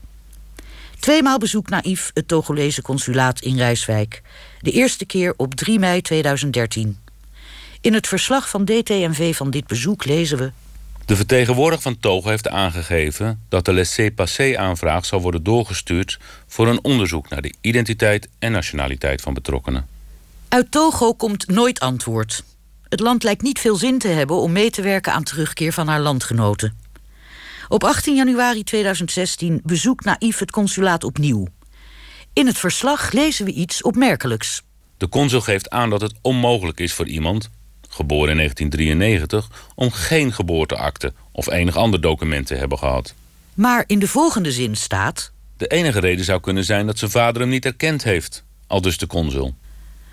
Tweemaal 0.99 1.37
bezoekt 1.37 1.69
Naïef 1.69 2.11
het 2.13 2.27
Togolese 2.27 2.81
consulaat 2.81 3.41
in 3.41 3.57
Rijswijk. 3.57 4.21
De 4.59 4.71
eerste 4.71 5.05
keer 5.05 5.33
op 5.37 5.55
3 5.55 5.79
mei 5.79 6.01
2013. 6.01 6.97
In 7.81 7.93
het 7.93 8.07
verslag 8.07 8.49
van 8.49 8.65
DTMV 8.65 9.35
van 9.35 9.49
dit 9.49 9.67
bezoek 9.67 10.05
lezen 10.05 10.37
we. 10.37 10.51
De 11.09 11.15
vertegenwoordiger 11.15 11.81
van 11.81 11.99
Togo 11.99 12.29
heeft 12.29 12.49
aangegeven 12.49 13.45
dat 13.47 13.65
de 13.65 13.73
laissez-passer-aanvraag 13.73 15.05
zal 15.05 15.21
worden 15.21 15.43
doorgestuurd 15.43 16.19
voor 16.47 16.67
een 16.67 16.83
onderzoek 16.83 17.29
naar 17.29 17.41
de 17.41 17.53
identiteit 17.61 18.29
en 18.39 18.51
nationaliteit 18.51 19.21
van 19.21 19.33
betrokkenen. 19.33 19.87
Uit 20.47 20.71
Togo 20.71 21.13
komt 21.13 21.47
nooit 21.47 21.79
antwoord. 21.79 22.43
Het 22.89 22.99
land 22.99 23.23
lijkt 23.23 23.41
niet 23.41 23.59
veel 23.59 23.75
zin 23.75 23.99
te 23.99 24.07
hebben 24.07 24.35
om 24.35 24.51
mee 24.51 24.69
te 24.69 24.81
werken 24.81 25.13
aan 25.13 25.23
terugkeer 25.23 25.73
van 25.73 25.87
haar 25.87 25.99
landgenoten. 25.99 26.77
Op 27.67 27.83
18 27.83 28.15
januari 28.15 28.63
2016 28.63 29.61
bezoekt 29.63 30.05
Naïef 30.05 30.39
het 30.39 30.51
consulaat 30.51 31.03
opnieuw. 31.03 31.47
In 32.33 32.47
het 32.47 32.57
verslag 32.57 33.11
lezen 33.11 33.45
we 33.45 33.51
iets 33.51 33.81
opmerkelijks. 33.81 34.61
De 34.97 35.09
consul 35.09 35.41
geeft 35.41 35.69
aan 35.69 35.89
dat 35.89 36.01
het 36.01 36.13
onmogelijk 36.21 36.79
is 36.79 36.93
voor 36.93 37.07
iemand 37.07 37.49
geboren 37.89 38.29
in 38.29 38.37
1993, 38.37 39.71
om 39.75 39.91
geen 39.91 40.33
geboorteakte 40.33 41.13
of 41.31 41.51
enig 41.51 41.75
ander 41.75 42.01
document 42.01 42.47
te 42.47 42.55
hebben 42.55 42.77
gehad. 42.77 43.13
Maar 43.53 43.83
in 43.87 43.99
de 43.99 44.07
volgende 44.07 44.51
zin 44.51 44.75
staat. 44.75 45.31
De 45.57 45.67
enige 45.67 45.99
reden 45.99 46.25
zou 46.25 46.39
kunnen 46.39 46.65
zijn 46.65 46.85
dat 46.85 46.97
zijn 46.97 47.11
vader 47.11 47.41
hem 47.41 47.49
niet 47.49 47.65
erkend 47.65 48.03
heeft, 48.03 48.43
al 48.67 48.81
dus 48.81 48.97
de 48.97 49.07
consul. 49.07 49.55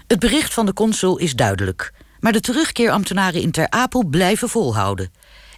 Het 0.06 0.18
bericht 0.18 0.54
van 0.54 0.66
de 0.66 0.72
consul 0.72 1.16
is 1.16 1.34
duidelijk, 1.34 1.92
maar 2.20 2.32
de 2.32 2.40
terugkeerambtenaren 2.40 3.40
in 3.40 3.50
Ter 3.50 3.70
Apel 3.70 4.04
blijven 4.04 4.48
volhouden. 4.48 5.12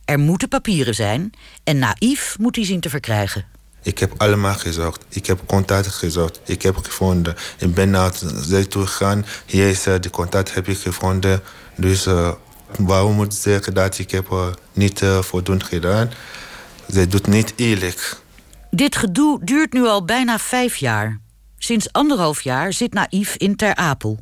Er 0.05 0.19
moeten 0.19 0.49
papieren 0.49 0.95
zijn 0.95 1.31
en 1.65 1.79
naïef 1.79 2.37
moet 2.39 2.55
die 2.55 2.65
zien 2.65 2.81
te 2.81 2.91
verkrijgen. 2.91 3.45
Ik 3.83 3.99
heb 3.99 4.15
allemaal 4.17 4.55
gezocht. 4.55 5.05
Ik 5.09 5.27
heb 5.27 5.41
contact 5.47 5.87
gezocht. 5.87 6.41
Ik 6.45 6.63
heb 6.63 6.77
gevonden. 6.77 7.35
Ik 7.59 7.75
ben 7.75 7.91
naar 7.91 8.13
zij 8.41 8.65
toe 8.65 8.87
gegaan. 8.87 9.27
Hier 9.47 9.69
is 9.69 9.87
uh, 9.87 9.95
die 10.01 10.11
contact 10.11 10.55
heb 10.55 10.69
ik 10.69 10.79
gevonden. 10.79 11.43
Dus 11.77 12.07
uh, 12.07 12.33
waarom 12.79 13.15
moet 13.15 13.33
ik 13.33 13.39
zeggen 13.41 13.75
dat 13.75 13.99
ik 13.99 14.11
heb 14.11 14.31
uh, 14.31 14.47
niet 14.73 15.03
voldoende 15.21 15.65
gedaan? 15.65 16.11
Zij 16.87 17.07
doet 17.07 17.27
niet 17.27 17.53
eerlijk. 17.57 18.17
Dit 18.71 18.97
gedoe 18.97 19.45
duurt 19.45 19.73
nu 19.73 19.87
al 19.87 20.05
bijna 20.05 20.39
vijf 20.39 20.77
jaar. 20.77 21.21
Sinds 21.59 21.93
anderhalf 21.93 22.41
jaar 22.41 22.73
zit 22.73 22.93
Naïef 22.93 23.37
in 23.37 23.57
Ter 23.57 23.75
Apel. 23.75 24.19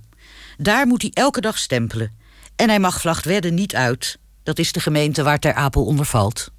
Daar 0.56 0.86
moet 0.86 1.02
hij 1.02 1.10
elke 1.14 1.40
dag 1.40 1.58
stempelen. 1.58 2.12
En 2.56 2.68
hij 2.68 2.78
mag 2.78 3.00
Vlachtwedde 3.00 3.50
niet 3.50 3.74
uit. 3.74 4.18
Dat 4.42 4.58
is 4.58 4.72
de 4.72 4.80
gemeente 4.80 5.22
waar 5.22 5.38
Ter 5.38 5.54
Apel 5.54 5.84
onder 5.84 6.06
valt. 6.06 6.50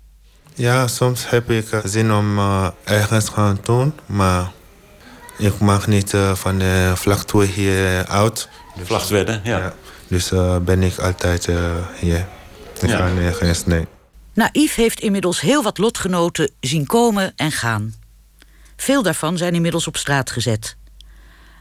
Ja, 0.58 0.88
soms 0.88 1.30
heb 1.30 1.50
ik 1.50 1.82
zin 1.84 2.14
om 2.14 2.38
uh, 2.38 2.68
ergens 2.84 3.26
te 3.26 3.32
gaan 3.32 3.60
doen, 3.64 3.94
maar 4.06 4.52
ik 5.38 5.60
mag 5.60 5.88
niet 5.88 6.14
uh, 6.14 6.36
van 6.36 6.60
de 6.60 6.92
vlaktoer 6.96 7.44
hier 7.44 8.06
uit. 8.08 8.50
Dus, 8.76 8.88
Vlachtwedde, 8.88 9.40
ja. 9.44 9.58
ja. 9.58 9.74
Dus 10.08 10.32
uh, 10.32 10.58
ben 10.58 10.84
ik 10.84 11.00
altijd 11.00 11.46
hier. 12.00 12.28
Ik 12.82 12.90
ja. 12.90 12.98
ga 12.98 13.08
nergens, 13.08 13.66
nee. 13.66 13.88
Naïef 14.34 14.76
heeft 14.76 15.00
inmiddels 15.00 15.42
heel 15.42 15.64
wat 15.64 15.78
lotgenoten 15.78 16.52
zien 16.60 16.86
komen 16.86 17.34
en 17.36 17.52
gaan. 17.52 17.94
Veel 18.76 19.02
daarvan 19.02 19.38
zijn 19.38 19.56
inmiddels 19.56 19.88
op 19.88 19.98
straat 19.98 20.32
gezet. 20.32 20.76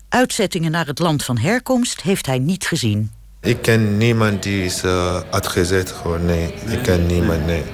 Uitzettingen 0.09 0.71
naar 0.71 0.87
het 0.87 0.99
land 0.99 1.25
van 1.25 1.39
herkomst 1.39 2.03
heeft 2.03 2.27
hij 2.27 2.39
niet 2.39 2.67
gezien. 2.67 3.11
Ik 3.41 3.63
ken 3.63 3.97
niemand 3.97 4.43
die 4.43 4.65
is 4.65 4.85
uh, 4.85 5.21
uitgezet. 5.31 5.93
Gewoon, 5.93 6.25
nee, 6.25 6.55
ik 6.67 6.83
ken 6.83 7.07
niemand, 7.07 7.47
nee. 7.47 7.65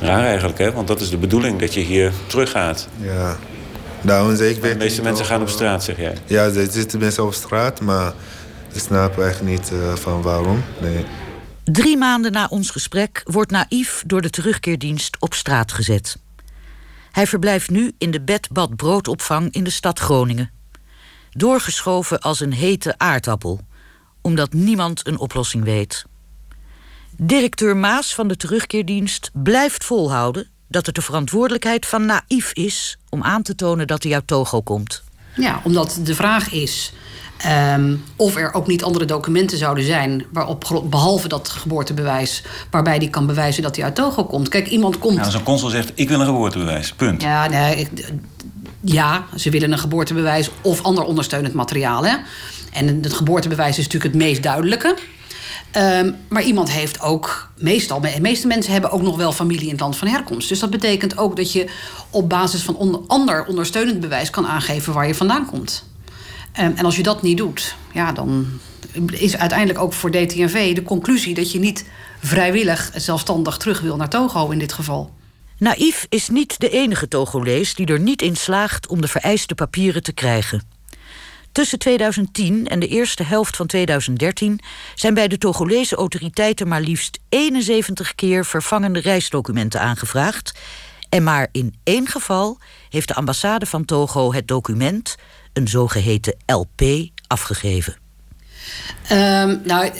Raar 0.00 0.24
eigenlijk, 0.24 0.58
hè? 0.58 0.72
Want 0.72 0.88
dat 0.88 1.00
is 1.00 1.10
de 1.10 1.16
bedoeling, 1.16 1.60
dat 1.60 1.74
je 1.74 1.80
hier 1.80 2.12
teruggaat. 2.26 2.88
Ja. 3.00 3.36
Daarom 4.00 4.36
zeg 4.36 4.50
ik... 4.50 4.62
De 4.62 4.74
meeste 4.78 5.02
mensen 5.02 5.26
gaan 5.26 5.40
op 5.40 5.48
straat, 5.48 5.84
zeg 5.84 5.96
jij? 5.96 6.16
Ja, 6.24 6.44
er 6.44 6.70
zitten 6.70 6.98
mensen 6.98 7.24
op 7.24 7.34
straat, 7.34 7.80
maar 7.80 8.12
ik 8.72 8.80
snap 8.80 9.18
echt 9.18 9.42
niet 9.42 9.70
uh, 9.72 9.94
van 9.94 10.22
waarom. 10.22 10.64
Nee. 10.80 11.04
Drie 11.64 11.96
maanden 11.96 12.32
na 12.32 12.46
ons 12.50 12.70
gesprek 12.70 13.22
wordt 13.24 13.50
Naïef 13.50 14.02
door 14.06 14.22
de 14.22 14.30
terugkeerdienst 14.30 15.16
op 15.20 15.34
straat 15.34 15.72
gezet. 15.72 16.18
Hij 17.10 17.26
verblijft 17.26 17.70
nu 17.70 17.92
in 17.98 18.10
de 18.10 18.20
bed-bad 18.20 18.76
broodopvang 18.76 19.52
in 19.52 19.64
de 19.64 19.70
stad 19.70 19.98
Groningen. 19.98 20.50
Doorgeschoven 21.30 22.20
als 22.20 22.40
een 22.40 22.52
hete 22.52 22.94
aardappel, 22.98 23.60
omdat 24.20 24.52
niemand 24.52 25.06
een 25.06 25.18
oplossing 25.18 25.64
weet. 25.64 26.04
Directeur 27.16 27.76
Maas 27.76 28.14
van 28.14 28.28
de 28.28 28.36
terugkeerdienst 28.36 29.30
blijft 29.32 29.84
volhouden 29.84 30.48
dat 30.68 30.86
het 30.86 30.94
de 30.94 31.02
verantwoordelijkheid 31.02 31.86
van 31.86 32.06
Naïef 32.06 32.52
is 32.52 32.98
om 33.08 33.22
aan 33.22 33.42
te 33.42 33.54
tonen 33.54 33.86
dat 33.86 34.02
hij 34.02 34.12
uit 34.12 34.26
Togo 34.26 34.60
komt. 34.60 35.02
Ja, 35.36 35.60
omdat 35.64 36.00
de 36.02 36.14
vraag 36.14 36.52
is 36.52 36.92
um, 37.74 38.04
of 38.16 38.36
er 38.36 38.54
ook 38.54 38.66
niet 38.66 38.84
andere 38.84 39.04
documenten 39.04 39.58
zouden 39.58 39.84
zijn, 39.84 40.24
waarop, 40.32 40.84
behalve 40.90 41.28
dat 41.28 41.48
geboortebewijs, 41.48 42.42
waarbij 42.70 42.98
die 42.98 43.10
kan 43.10 43.26
bewijzen 43.26 43.62
dat 43.62 43.76
hij 43.76 43.84
uit 43.84 43.94
Togo 43.94 44.24
komt. 44.24 44.48
Kijk, 44.48 44.68
iemand 44.68 44.98
komt. 44.98 45.16
Nou, 45.16 45.30
zo'n 45.30 45.42
consul 45.42 45.68
zegt: 45.68 45.92
Ik 45.94 46.08
wil 46.08 46.20
een 46.20 46.26
geboortebewijs. 46.26 46.92
Punt. 46.92 47.22
Ja, 47.22 47.48
nee, 47.48 47.76
ik, 47.76 48.12
ja, 48.80 49.24
ze 49.36 49.50
willen 49.50 49.72
een 49.72 49.78
geboortebewijs 49.78 50.50
of 50.60 50.82
ander 50.82 51.04
ondersteunend 51.04 51.54
materiaal. 51.54 52.06
Hè? 52.06 52.16
En 52.72 53.02
het 53.02 53.12
geboortebewijs 53.12 53.78
is 53.78 53.84
natuurlijk 53.84 54.12
het 54.14 54.22
meest 54.22 54.42
duidelijke. 54.42 54.96
Um, 55.76 56.16
maar 56.28 56.42
iemand 56.42 56.70
heeft 56.70 57.00
ook, 57.00 57.50
meestal, 57.56 58.00
de 58.00 58.20
meeste 58.20 58.46
mensen 58.46 58.72
hebben 58.72 58.90
ook 58.90 59.02
nog 59.02 59.16
wel 59.16 59.32
familie 59.32 59.64
in 59.64 59.70
het 59.70 59.80
land 59.80 59.96
van 59.96 60.08
herkomst. 60.08 60.48
Dus 60.48 60.58
dat 60.58 60.70
betekent 60.70 61.18
ook 61.18 61.36
dat 61.36 61.52
je 61.52 61.70
op 62.10 62.28
basis 62.28 62.62
van 62.62 62.76
on, 62.76 63.04
ander 63.06 63.44
ondersteunend 63.44 64.00
bewijs 64.00 64.30
kan 64.30 64.46
aangeven 64.46 64.92
waar 64.92 65.06
je 65.06 65.14
vandaan 65.14 65.46
komt. 65.46 65.84
Um, 66.60 66.72
en 66.76 66.84
als 66.84 66.96
je 66.96 67.02
dat 67.02 67.22
niet 67.22 67.36
doet, 67.36 67.74
ja, 67.92 68.12
dan 68.12 68.46
is 69.10 69.36
uiteindelijk 69.36 69.78
ook 69.78 69.92
voor 69.92 70.10
DTNV 70.10 70.74
de 70.74 70.82
conclusie 70.82 71.34
dat 71.34 71.52
je 71.52 71.58
niet 71.58 71.84
vrijwillig 72.22 72.90
zelfstandig 72.94 73.56
terug 73.56 73.80
wil 73.80 73.96
naar 73.96 74.08
Togo 74.08 74.50
in 74.50 74.58
dit 74.58 74.72
geval. 74.72 75.10
Naïef 75.58 76.06
is 76.08 76.28
niet 76.28 76.60
de 76.60 76.68
enige 76.68 77.08
Togolees 77.08 77.74
die 77.74 77.86
er 77.86 78.00
niet 78.00 78.22
in 78.22 78.36
slaagt 78.36 78.88
om 78.88 79.00
de 79.00 79.08
vereiste 79.08 79.54
papieren 79.54 80.02
te 80.02 80.12
krijgen. 80.12 80.75
Tussen 81.56 81.78
2010 81.78 82.66
en 82.66 82.80
de 82.80 82.88
eerste 82.88 83.22
helft 83.22 83.56
van 83.56 83.66
2013 83.66 84.60
zijn 84.94 85.14
bij 85.14 85.28
de 85.28 85.38
Togolese 85.38 85.96
autoriteiten 85.96 86.68
maar 86.68 86.80
liefst 86.80 87.18
71 87.28 88.14
keer 88.14 88.44
vervangende 88.44 89.00
reisdocumenten 89.00 89.80
aangevraagd. 89.80 90.58
En 91.08 91.22
maar 91.22 91.48
in 91.52 91.74
één 91.84 92.06
geval 92.06 92.58
heeft 92.88 93.08
de 93.08 93.14
ambassade 93.14 93.66
van 93.66 93.84
Togo 93.84 94.32
het 94.32 94.48
document, 94.48 95.16
een 95.52 95.68
zogeheten 95.68 96.36
LP, 96.46 96.82
afgegeven. 97.26 97.96
Um, 99.12 99.60
nou, 99.64 99.90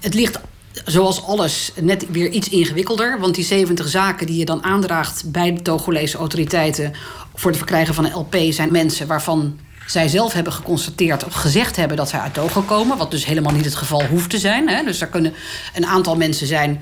het 0.00 0.14
ligt 0.14 0.38
zoals 0.84 1.22
alles 1.22 1.72
net 1.80 2.10
weer 2.10 2.30
iets 2.30 2.48
ingewikkelder. 2.48 3.20
Want 3.20 3.34
die 3.34 3.44
70 3.44 3.88
zaken 3.88 4.26
die 4.26 4.38
je 4.38 4.44
dan 4.44 4.64
aandraagt 4.64 5.30
bij 5.32 5.54
de 5.54 5.62
Togolese 5.62 6.16
autoriteiten 6.16 6.92
voor 7.34 7.50
het 7.50 7.58
verkrijgen 7.58 7.94
van 7.94 8.04
een 8.04 8.14
LP 8.14 8.36
zijn 8.50 8.72
mensen 8.72 9.06
waarvan 9.06 9.58
zij 9.86 10.08
zelf 10.08 10.32
hebben 10.32 10.52
geconstateerd 10.52 11.24
of 11.24 11.34
gezegd 11.34 11.76
hebben 11.76 11.96
dat 11.96 12.08
zij 12.08 12.20
uit 12.20 12.34
Togo 12.34 12.60
komen. 12.60 12.96
Wat 12.96 13.10
dus 13.10 13.26
helemaal 13.26 13.52
niet 13.52 13.64
het 13.64 13.74
geval 13.74 14.06
hoeft 14.06 14.30
te 14.30 14.38
zijn. 14.38 14.68
Hè. 14.68 14.84
Dus 14.84 15.00
er 15.00 15.06
kunnen 15.06 15.34
een 15.74 15.86
aantal 15.86 16.16
mensen 16.16 16.46
zijn 16.46 16.80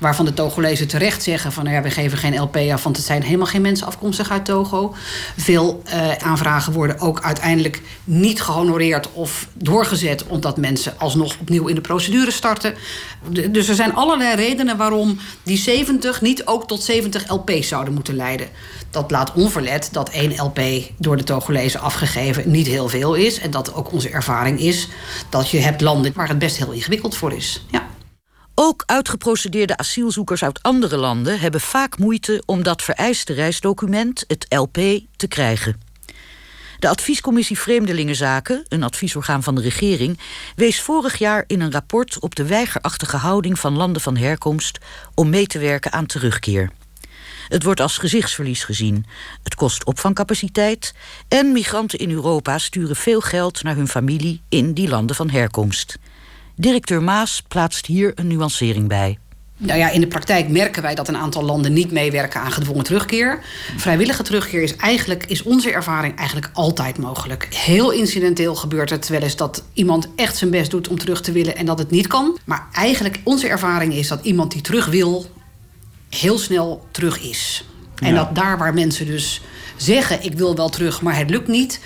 waarvan 0.00 0.24
de 0.24 0.34
Togolezen 0.34 0.88
terecht 0.88 1.22
zeggen 1.22 1.52
van 1.52 1.64
nou 1.64 1.76
ja, 1.76 1.82
we 1.82 1.90
geven 1.90 2.18
geen 2.18 2.40
LP 2.40 2.56
af, 2.56 2.82
want 2.82 2.96
het 2.96 3.06
zijn 3.06 3.22
helemaal 3.22 3.46
geen 3.46 3.60
mensen 3.60 3.86
afkomstig 3.86 4.30
uit 4.30 4.44
Togo. 4.44 4.94
Veel 5.36 5.82
uh, 5.86 6.12
aanvragen 6.12 6.72
worden 6.72 6.98
ook 6.98 7.22
uiteindelijk 7.22 7.82
niet 8.04 8.42
gehonoreerd 8.42 9.12
of 9.12 9.48
doorgezet, 9.52 10.26
omdat 10.26 10.56
mensen 10.56 10.98
alsnog 10.98 11.36
opnieuw 11.40 11.66
in 11.66 11.74
de 11.74 11.80
procedure 11.80 12.30
starten. 12.30 12.74
Dus 13.50 13.68
er 13.68 13.74
zijn 13.74 13.94
allerlei 13.94 14.36
redenen 14.36 14.76
waarom 14.76 15.18
die 15.42 15.58
70 15.58 16.20
niet 16.20 16.46
ook 16.46 16.66
tot 16.66 16.82
70 16.82 17.28
LP's 17.28 17.68
zouden 17.68 17.94
moeten 17.94 18.16
leiden. 18.16 18.48
Dat 18.90 19.10
laat 19.10 19.32
onverlet 19.32 19.88
dat 19.92 20.08
één 20.08 20.36
LP 20.36 20.60
door 20.98 21.16
de 21.16 21.24
Togolezen 21.24 21.80
afgegeven 21.80 22.50
niet 22.50 22.66
heel 22.66 22.88
veel 22.88 23.14
is. 23.14 23.38
En 23.38 23.50
dat 23.50 23.74
ook 23.74 23.92
onze 23.92 24.10
ervaring 24.10 24.60
is 24.60 24.88
dat 25.28 25.50
je 25.50 25.58
hebt 25.58 25.80
landen 25.80 26.12
waar 26.14 26.28
het 26.28 26.38
best 26.38 26.56
heel 26.56 26.72
ingewikkeld 26.72 27.16
voor 27.16 27.32
is. 27.32 27.64
Ja. 27.70 27.88
Ook 28.54 28.82
uitgeprocedeerde 28.86 29.76
asielzoekers 29.76 30.44
uit 30.44 30.62
andere 30.62 30.96
landen 30.96 31.40
hebben 31.40 31.60
vaak 31.60 31.98
moeite 31.98 32.42
om 32.46 32.62
dat 32.62 32.82
vereiste 32.82 33.32
reisdocument, 33.32 34.24
het 34.26 34.46
LP, 34.48 34.78
te 35.16 35.28
krijgen. 35.28 35.80
De 36.78 36.88
Adviescommissie 36.88 37.58
Vreemdelingenzaken, 37.58 38.62
een 38.68 38.82
adviesorgaan 38.82 39.42
van 39.42 39.54
de 39.54 39.60
regering, 39.60 40.18
wees 40.56 40.80
vorig 40.80 41.18
jaar 41.18 41.44
in 41.46 41.60
een 41.60 41.72
rapport 41.72 42.18
op 42.18 42.34
de 42.34 42.46
weigerachtige 42.46 43.16
houding 43.16 43.58
van 43.58 43.76
landen 43.76 44.02
van 44.02 44.16
herkomst 44.16 44.78
om 45.14 45.30
mee 45.30 45.46
te 45.46 45.58
werken 45.58 45.92
aan 45.92 46.06
terugkeer. 46.06 46.70
Het 47.50 47.62
wordt 47.62 47.80
als 47.80 47.98
gezichtsverlies 47.98 48.64
gezien. 48.64 49.04
Het 49.42 49.54
kost 49.54 49.84
opvangcapaciteit 49.84 50.94
en 51.28 51.52
migranten 51.52 51.98
in 51.98 52.10
Europa 52.10 52.58
sturen 52.58 52.96
veel 52.96 53.20
geld 53.20 53.62
naar 53.62 53.76
hun 53.76 53.88
familie 53.88 54.42
in 54.48 54.72
die 54.72 54.88
landen 54.88 55.16
van 55.16 55.30
herkomst. 55.30 55.98
Directeur 56.56 57.02
Maas 57.02 57.42
plaatst 57.48 57.86
hier 57.86 58.12
een 58.14 58.26
nuancering 58.26 58.88
bij. 58.88 59.18
Nou 59.56 59.78
ja, 59.78 59.90
in 59.90 60.00
de 60.00 60.06
praktijk 60.06 60.48
merken 60.48 60.82
wij 60.82 60.94
dat 60.94 61.08
een 61.08 61.16
aantal 61.16 61.42
landen 61.42 61.72
niet 61.72 61.92
meewerken 61.92 62.40
aan 62.40 62.52
gedwongen 62.52 62.84
terugkeer. 62.84 63.38
Vrijwillige 63.76 64.22
terugkeer 64.22 64.62
is 64.62 64.76
eigenlijk, 64.76 65.26
is 65.26 65.42
onze 65.42 65.72
ervaring 65.72 66.16
eigenlijk 66.16 66.50
altijd 66.52 66.98
mogelijk. 66.98 67.48
Heel 67.54 67.90
incidenteel 67.90 68.54
gebeurt 68.54 68.90
het 68.90 69.08
wel 69.08 69.20
eens 69.20 69.36
dat 69.36 69.64
iemand 69.72 70.08
echt 70.16 70.36
zijn 70.36 70.50
best 70.50 70.70
doet 70.70 70.88
om 70.88 70.98
terug 70.98 71.20
te 71.20 71.32
willen 71.32 71.56
en 71.56 71.66
dat 71.66 71.78
het 71.78 71.90
niet 71.90 72.06
kan. 72.06 72.38
Maar 72.44 72.66
eigenlijk, 72.72 73.20
onze 73.24 73.48
ervaring 73.48 73.94
is 73.94 74.08
dat 74.08 74.24
iemand 74.24 74.52
die 74.52 74.62
terug 74.62 74.86
wil, 74.86 75.26
heel 76.10 76.38
snel 76.38 76.86
terug 76.90 77.20
is. 77.20 77.64
En 77.98 78.14
dat 78.14 78.34
daar 78.34 78.58
waar 78.58 78.74
mensen 78.74 79.06
dus 79.06 79.40
zeggen: 79.76 80.24
ik 80.24 80.32
wil 80.32 80.56
wel 80.56 80.68
terug, 80.68 81.02
maar 81.02 81.16
het 81.16 81.30
lukt 81.30 81.48
niet, 81.48 81.80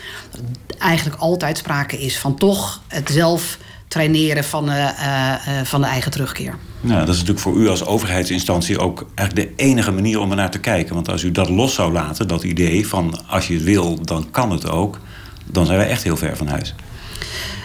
eigenlijk 0.79 1.21
altijd 1.21 1.59
sprake 1.59 2.01
is 2.01 2.19
van 2.19 2.37
toch 2.37 2.83
het 2.89 3.11
zelf 3.11 3.59
traineren 3.89 4.45
van, 4.45 4.69
uh, 4.69 4.77
uh, 4.77 5.63
van 5.65 5.81
de 5.81 5.87
eigen 5.87 6.11
terugkeer. 6.11 6.55
Nou, 6.81 6.99
dat 6.99 7.09
is 7.09 7.21
natuurlijk 7.21 7.41
voor 7.41 7.57
u 7.57 7.69
als 7.69 7.85
overheidsinstantie 7.85 8.79
ook 8.79 9.07
eigenlijk 9.15 9.49
de 9.49 9.65
enige 9.65 9.91
manier 9.91 10.21
om 10.21 10.31
er 10.31 10.37
naar 10.37 10.51
te 10.51 10.59
kijken. 10.59 10.95
Want 10.95 11.09
als 11.09 11.23
u 11.23 11.31
dat 11.33 11.49
los 11.49 11.75
zou 11.75 11.93
laten, 11.93 12.29
dat 12.29 12.43
idee 12.43 12.87
van 12.87 13.27
als 13.27 13.47
je 13.47 13.55
het 13.55 13.63
wil, 13.63 14.03
dan 14.03 14.31
kan 14.31 14.51
het 14.51 14.69
ook, 14.69 15.01
dan 15.47 15.67
zijn 15.67 15.79
wij 15.79 15.89
echt 15.89 16.03
heel 16.03 16.17
ver 16.17 16.37
van 16.37 16.47
huis. 16.47 16.75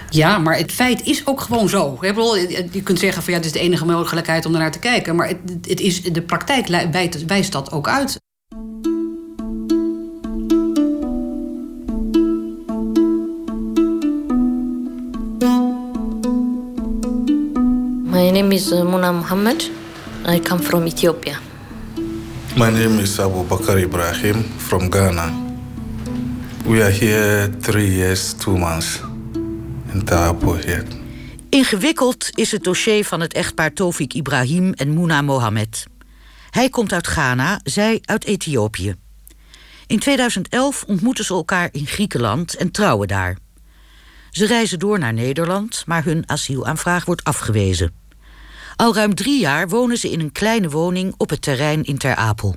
Ja, 0.09 0.37
maar 0.37 0.57
het 0.57 0.71
feit 0.71 1.05
is 1.05 1.25
ook 1.25 1.41
gewoon 1.41 1.69
zo. 1.69 1.97
Je 2.71 2.81
kunt 2.83 2.99
zeggen 2.99 3.23
van 3.23 3.33
ja, 3.33 3.37
het 3.37 3.47
is 3.47 3.51
de 3.51 3.59
enige 3.59 3.85
mogelijkheid 3.85 4.45
om 4.45 4.53
er 4.53 4.59
naar 4.59 4.71
te 4.71 4.79
kijken. 4.79 5.15
Maar 5.15 5.27
het, 5.27 5.37
het 5.67 5.79
is, 5.79 6.01
de 6.01 6.21
praktijk 6.21 6.67
wijst 7.27 7.51
dat 7.51 7.71
ook 7.71 7.87
uit. 7.87 8.19
My 18.03 18.29
name 18.29 18.53
is 18.53 18.71
uh, 18.71 18.83
Muna 18.83 19.11
Muhammad. 19.11 19.69
I 20.27 20.39
come 20.39 20.61
from 20.61 20.85
Ethiopia. 20.85 21.37
My 22.55 22.69
name 22.69 23.01
is 23.01 23.19
Abu 23.19 23.43
Bakar 23.43 23.79
Ibrahim 23.79 24.43
from 24.57 24.91
Ghana. 24.91 25.33
We 26.65 26.83
are 26.83 26.91
here 26.91 27.49
three 27.59 27.95
years, 27.95 28.33
two 28.33 28.57
months 28.57 29.08
in. 30.65 30.87
Ingewikkeld 31.49 32.29
is 32.33 32.51
het 32.51 32.63
dossier 32.63 33.05
van 33.05 33.19
het 33.19 33.33
echtpaar 33.33 33.73
Tofik 33.73 34.13
Ibrahim 34.13 34.73
en 34.73 34.89
Mouna 34.89 35.21
Mohamed. 35.21 35.85
Hij 36.49 36.69
komt 36.69 36.93
uit 36.93 37.07
Ghana, 37.07 37.59
zij 37.63 37.99
uit 38.05 38.25
Ethiopië. 38.25 38.95
In 39.87 39.99
2011 39.99 40.83
ontmoeten 40.87 41.25
ze 41.25 41.33
elkaar 41.33 41.69
in 41.71 41.85
Griekenland 41.85 42.55
en 42.55 42.71
trouwen 42.71 43.07
daar. 43.07 43.37
Ze 44.29 44.45
reizen 44.45 44.79
door 44.79 44.99
naar 44.99 45.13
Nederland, 45.13 45.83
maar 45.85 46.03
hun 46.03 46.23
asielaanvraag 46.29 47.05
wordt 47.05 47.23
afgewezen. 47.23 47.93
Al 48.75 48.95
ruim 48.95 49.15
drie 49.15 49.39
jaar 49.39 49.69
wonen 49.69 49.97
ze 49.97 50.11
in 50.11 50.19
een 50.19 50.31
kleine 50.31 50.69
woning 50.69 51.13
op 51.17 51.29
het 51.29 51.41
terrein 51.41 51.83
in 51.83 51.97
Ter 51.97 52.15
Apel. 52.15 52.55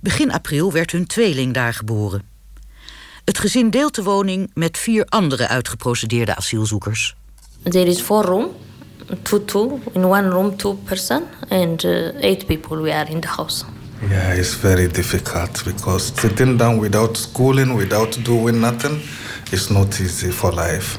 Begin 0.00 0.32
april 0.32 0.72
werd 0.72 0.90
hun 0.90 1.06
tweeling 1.06 1.54
daar 1.54 1.74
geboren. 1.74 2.29
Het 3.30 3.38
gezin 3.38 3.70
deelt 3.70 3.94
de 3.94 4.02
woning 4.02 4.50
met 4.54 4.78
vier 4.78 5.04
andere 5.04 5.48
uitgeprocedeerde 5.48 6.36
asielzoekers. 6.36 7.16
There 7.62 7.86
is 7.86 8.00
four 8.00 8.24
room, 8.24 8.48
two 9.22 9.44
two 9.44 9.80
in 9.92 10.04
one 10.04 10.28
room, 10.28 10.56
two 10.56 10.74
person, 10.74 11.22
and 11.48 11.84
uh, 11.84 12.22
eight 12.22 12.46
people. 12.46 12.82
We 12.82 12.94
are 12.94 13.10
in 13.10 13.20
the 13.20 13.28
house. 13.28 13.64
Yeah, 14.08 14.38
it's 14.38 14.54
very 14.54 14.88
difficult 14.88 15.64
because 15.64 16.12
sitting 16.14 16.58
down 16.58 16.78
without 16.78 17.16
schooling, 17.16 17.76
without 17.76 18.24
doing 18.24 18.60
nothing, 18.60 19.00
is 19.50 19.68
not 19.68 20.00
easy 20.00 20.30
for 20.30 20.54
life. 20.54 20.98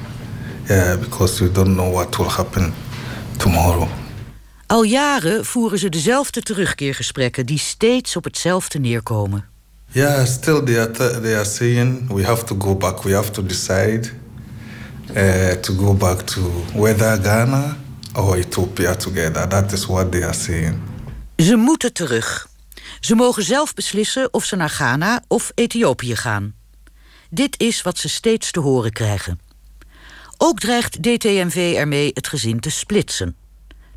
Yeah, 0.68 1.00
because 1.00 1.44
we 1.44 1.52
don't 1.52 1.74
know 1.74 1.92
what 1.94 2.18
will 2.18 2.32
happen 2.32 2.74
tomorrow. 3.38 3.88
Al 4.68 4.84
jaren 4.84 5.46
voeren 5.46 5.80
ze 5.80 5.90
dezelfde 5.90 6.42
terugkeergesprekken 6.42 7.46
die 7.46 7.60
steeds 7.60 8.16
op 8.16 8.24
hetzelfde 8.24 8.80
neerkomen. 8.80 9.51
Yeah, 9.94 10.26
still 10.26 10.64
they 10.64 10.78
are, 10.78 11.20
they 11.22 11.36
are 11.36 11.46
saying 11.46 12.08
we 12.10 12.24
have 12.24 12.46
to 12.46 12.56
go 12.56 12.76
back. 12.76 13.04
We 13.04 13.12
have 13.12 13.32
to 13.32 13.44
decide 13.44 14.10
uh, 15.10 15.62
to 15.62 15.74
go 15.76 15.94
back 15.94 16.22
to 16.22 16.40
whether 16.74 17.18
Ghana 17.18 17.78
or 18.16 18.38
Ethiopia 18.38 18.96
together. 18.96 19.50
That 19.50 19.72
is 19.72 19.86
what 19.86 20.12
they 20.12 20.24
are 20.24 20.34
saying. 20.34 20.80
Ze 21.36 21.56
moeten 21.56 21.94
terug. 21.94 22.48
Ze 23.00 23.16
mogen 23.16 23.44
zelf 23.44 23.74
beslissen 23.74 24.34
of 24.34 24.46
ze 24.46 24.56
naar 24.56 24.70
Ghana 24.70 25.24
of 25.28 25.52
Ethiopië 25.56 26.16
gaan. 26.16 26.54
Dit 27.30 27.60
is 27.60 27.82
wat 27.82 27.98
ze 27.98 28.10
steeds 28.10 28.52
te 28.52 28.60
horen 28.60 28.92
krijgen. 28.92 29.40
Ook 30.38 30.60
dreigt 30.60 31.04
DTMV 31.04 31.74
ermee 31.78 32.12
het 32.14 32.28
gezin 32.28 32.60
te 32.60 32.70
splitsen. 32.70 33.36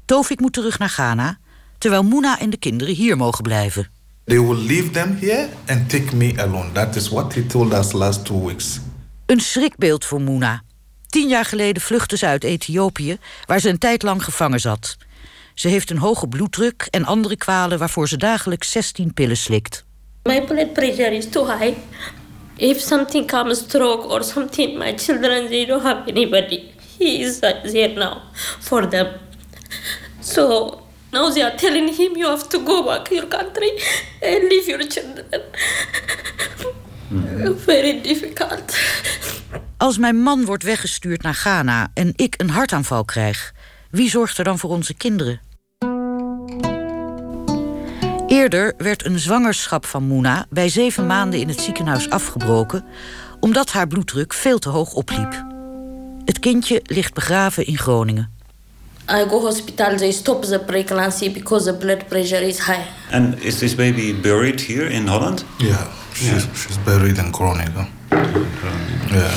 Tofik 0.04 0.40
moet 0.40 0.52
terug 0.52 0.78
naar 0.78 0.88
Ghana, 0.88 1.38
terwijl 1.78 2.02
Moena 2.02 2.40
en 2.40 2.50
de 2.50 2.56
kinderen 2.56 2.94
hier 2.94 3.16
mogen 3.16 3.42
blijven. 3.42 3.93
They 4.24 4.40
will 4.40 4.56
leave 4.56 4.90
them 4.90 5.16
here 5.20 5.48
and 5.66 5.90
take 5.90 6.16
me 6.16 6.34
alone. 6.36 6.72
That 6.72 6.96
is 6.96 7.08
what 7.08 7.32
he 7.34 7.46
told 7.46 7.72
us 7.72 7.92
last 7.92 8.24
two 8.24 8.44
weeks. 8.44 8.80
Een 9.26 9.40
schrikbeeld 9.40 10.04
voor 10.04 10.20
Moena. 10.20 10.62
Tien 11.06 11.28
jaar 11.28 11.44
geleden 11.44 11.82
vluchtte 11.82 12.16
ze 12.16 12.26
uit 12.26 12.44
Ethiopië, 12.44 13.18
waar 13.46 13.60
ze 13.60 13.68
een 13.68 13.78
tijd 13.78 14.02
lang 14.02 14.24
gevangen 14.24 14.60
zat. 14.60 14.96
Ze 15.54 15.68
heeft 15.68 15.90
een 15.90 15.98
hoge 15.98 16.28
bloeddruk 16.28 16.86
en 16.90 17.04
andere 17.04 17.36
kwalen 17.36 17.78
waarvoor 17.78 18.08
ze 18.08 18.16
dagelijks 18.16 18.70
16 18.70 19.14
pillen 19.14 19.36
slikt. 19.36 19.84
My 20.22 20.44
blood 20.44 20.72
pressure 20.72 21.16
is 21.16 21.28
too 21.28 21.46
high. 21.58 21.76
If 22.56 22.80
something 22.80 23.26
comes 23.26 23.58
stroke 23.58 24.08
or 24.08 24.24
something, 24.24 24.78
my 24.78 24.98
children 24.98 25.46
they 25.46 25.66
don't 25.66 25.82
have 25.82 26.10
anybody. 26.10 26.62
He 26.98 27.04
is 27.04 27.40
here 27.72 27.92
now 27.94 28.16
for 28.60 28.88
them. 28.88 29.06
So 30.20 30.83
now 31.14 31.32
they 31.32 31.42
are 31.42 31.56
telling 31.56 31.88
him 31.96 32.16
you 32.16 32.26
have 32.26 32.48
to 32.48 32.58
go 32.64 32.84
back 32.84 33.08
your 33.08 33.28
country 33.28 33.70
and 34.20 34.42
leave 34.50 34.66
your 34.66 34.84
children. 34.88 35.42
Very 37.66 38.00
difficult. 38.02 38.76
Als 39.76 39.98
mijn 39.98 40.16
man 40.16 40.44
wordt 40.44 40.62
weggestuurd 40.62 41.22
naar 41.22 41.34
Ghana 41.34 41.90
en 41.94 42.12
ik 42.16 42.34
een 42.36 42.50
hartaanval 42.50 43.04
krijg, 43.04 43.52
wie 43.90 44.10
zorgt 44.10 44.38
er 44.38 44.44
dan 44.44 44.58
voor 44.58 44.70
onze 44.70 44.94
kinderen? 44.94 45.40
Eerder 48.26 48.74
werd 48.78 49.04
een 49.04 49.18
zwangerschap 49.18 49.86
van 49.86 50.02
Moena 50.02 50.46
bij 50.50 50.68
zeven 50.68 51.06
maanden 51.06 51.40
in 51.40 51.48
het 51.48 51.60
ziekenhuis 51.60 52.10
afgebroken 52.10 52.84
omdat 53.40 53.72
haar 53.72 53.86
bloeddruk 53.86 54.32
veel 54.32 54.58
te 54.58 54.68
hoog 54.68 54.92
opliep. 54.92 55.44
Het 56.24 56.38
kindje 56.38 56.80
ligt 56.84 57.14
begraven 57.14 57.66
in 57.66 57.78
Groningen. 57.78 58.33
I 59.08 59.24
go 59.28 59.40
hospital, 59.40 59.96
they 59.96 60.12
stop 60.12 60.44
the 60.44 60.58
pregnancy 60.58 61.30
because 61.30 61.64
the 61.64 61.76
blood 61.78 62.08
pressure 62.08 62.46
is 62.46 62.58
high. 62.58 62.86
And 63.10 63.42
is 63.42 63.58
this 63.58 63.74
baby 63.74 64.20
buried 64.20 64.60
here 64.60 64.90
in 64.90 65.06
Holland? 65.06 65.44
Yeah, 65.58 65.86
she's, 66.12 66.46
she's 66.54 66.78
buried 66.84 67.18
in 67.18 67.32
Groningen. 67.34 67.88
Yeah. 69.10 69.32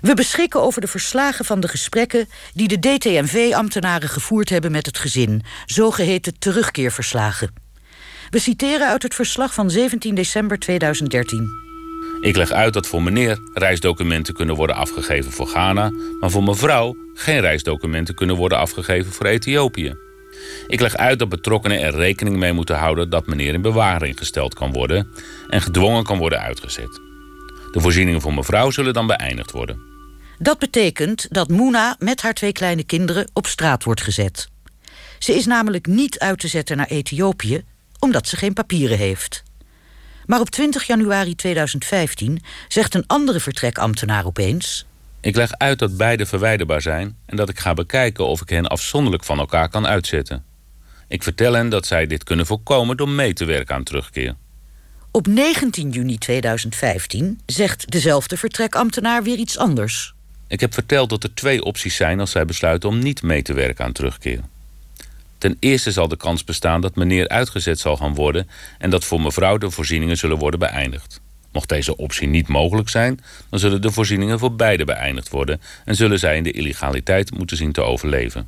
We 0.00 0.14
beschikken 0.14 0.60
over 0.62 0.80
de 0.80 0.86
verslagen 0.86 1.44
van 1.44 1.60
de 1.60 1.68
gesprekken 1.68 2.28
die 2.54 2.68
de 2.68 2.78
DTMV-ambtenaren 2.78 4.08
gevoerd 4.08 4.48
hebben 4.48 4.70
met 4.70 4.86
het 4.86 4.98
gezin, 4.98 5.42
zogeheten 5.66 6.38
terugkeerverslagen. 6.38 7.52
We 8.30 8.38
citeren 8.38 8.88
uit 8.88 9.02
het 9.02 9.14
verslag 9.14 9.54
van 9.54 9.70
17 9.70 10.14
december 10.14 10.58
2013. 10.58 11.67
Ik 12.20 12.36
leg 12.36 12.50
uit 12.50 12.72
dat 12.72 12.86
voor 12.86 13.02
meneer 13.02 13.38
reisdocumenten 13.54 14.34
kunnen 14.34 14.54
worden 14.56 14.76
afgegeven 14.76 15.32
voor 15.32 15.46
Ghana, 15.46 15.90
maar 16.20 16.30
voor 16.30 16.42
mevrouw 16.42 16.96
geen 17.14 17.40
reisdocumenten 17.40 18.14
kunnen 18.14 18.36
worden 18.36 18.58
afgegeven 18.58 19.12
voor 19.12 19.26
Ethiopië. 19.26 19.94
Ik 20.66 20.80
leg 20.80 20.96
uit 20.96 21.18
dat 21.18 21.28
betrokkenen 21.28 21.80
er 21.80 21.94
rekening 21.94 22.36
mee 22.36 22.52
moeten 22.52 22.76
houden 22.76 23.10
dat 23.10 23.26
meneer 23.26 23.54
in 23.54 23.62
bewaring 23.62 24.18
gesteld 24.18 24.54
kan 24.54 24.72
worden 24.72 25.08
en 25.48 25.62
gedwongen 25.62 26.04
kan 26.04 26.18
worden 26.18 26.40
uitgezet. 26.40 27.00
De 27.72 27.80
voorzieningen 27.80 28.20
voor 28.20 28.34
mevrouw 28.34 28.70
zullen 28.70 28.92
dan 28.92 29.06
beëindigd 29.06 29.50
worden. 29.50 29.80
Dat 30.38 30.58
betekent 30.58 31.26
dat 31.30 31.48
Moena 31.48 31.96
met 31.98 32.22
haar 32.22 32.34
twee 32.34 32.52
kleine 32.52 32.84
kinderen 32.84 33.30
op 33.32 33.46
straat 33.46 33.84
wordt 33.84 34.02
gezet. 34.02 34.48
Ze 35.18 35.34
is 35.34 35.46
namelijk 35.46 35.86
niet 35.86 36.18
uit 36.18 36.38
te 36.38 36.48
zetten 36.48 36.76
naar 36.76 36.86
Ethiopië, 36.86 37.62
omdat 37.98 38.26
ze 38.26 38.36
geen 38.36 38.52
papieren 38.52 38.98
heeft. 38.98 39.42
Maar 40.28 40.40
op 40.40 40.50
20 40.50 40.84
januari 40.86 41.34
2015 41.34 42.42
zegt 42.68 42.94
een 42.94 43.04
andere 43.06 43.40
vertrekambtenaar 43.40 44.26
opeens... 44.26 44.86
Ik 45.20 45.36
leg 45.36 45.52
uit 45.52 45.78
dat 45.78 45.96
beide 45.96 46.26
verwijderbaar 46.26 46.82
zijn 46.82 47.16
en 47.26 47.36
dat 47.36 47.48
ik 47.48 47.58
ga 47.58 47.74
bekijken 47.74 48.26
of 48.26 48.40
ik 48.40 48.48
hen 48.48 48.66
afzonderlijk 48.66 49.24
van 49.24 49.38
elkaar 49.38 49.68
kan 49.68 49.86
uitzetten. 49.86 50.44
Ik 51.08 51.22
vertel 51.22 51.52
hen 51.52 51.68
dat 51.68 51.86
zij 51.86 52.06
dit 52.06 52.24
kunnen 52.24 52.46
voorkomen 52.46 52.96
door 52.96 53.08
mee 53.08 53.32
te 53.32 53.44
werken 53.44 53.74
aan 53.74 53.82
terugkeer. 53.82 54.34
Op 55.10 55.26
19 55.26 55.90
juni 55.90 56.18
2015 56.18 57.40
zegt 57.46 57.90
dezelfde 57.90 58.36
vertrekambtenaar 58.36 59.22
weer 59.22 59.38
iets 59.38 59.58
anders. 59.58 60.14
Ik 60.48 60.60
heb 60.60 60.74
verteld 60.74 61.10
dat 61.10 61.22
er 61.22 61.34
twee 61.34 61.62
opties 61.64 61.96
zijn 61.96 62.20
als 62.20 62.30
zij 62.30 62.44
besluiten 62.44 62.88
om 62.88 62.98
niet 62.98 63.22
mee 63.22 63.42
te 63.42 63.52
werken 63.52 63.84
aan 63.84 63.92
terugkeer. 63.92 64.40
Ten 65.38 65.56
eerste 65.60 65.92
zal 65.92 66.08
de 66.08 66.16
kans 66.16 66.44
bestaan 66.44 66.80
dat 66.80 66.96
meneer 66.96 67.28
uitgezet 67.28 67.78
zal 67.78 67.96
gaan 67.96 68.14
worden 68.14 68.48
en 68.78 68.90
dat 68.90 69.04
voor 69.04 69.20
mevrouw 69.20 69.58
de 69.58 69.70
voorzieningen 69.70 70.16
zullen 70.16 70.38
worden 70.38 70.60
beëindigd. 70.60 71.20
Mocht 71.52 71.68
deze 71.68 71.96
optie 71.96 72.28
niet 72.28 72.48
mogelijk 72.48 72.88
zijn, 72.88 73.20
dan 73.50 73.58
zullen 73.58 73.82
de 73.82 73.92
voorzieningen 73.92 74.38
voor 74.38 74.54
beide 74.54 74.84
beëindigd 74.84 75.28
worden 75.28 75.60
en 75.84 75.94
zullen 75.94 76.18
zij 76.18 76.36
in 76.36 76.42
de 76.42 76.52
illegaliteit 76.52 77.38
moeten 77.38 77.56
zien 77.56 77.72
te 77.72 77.80
overleven. 77.80 78.46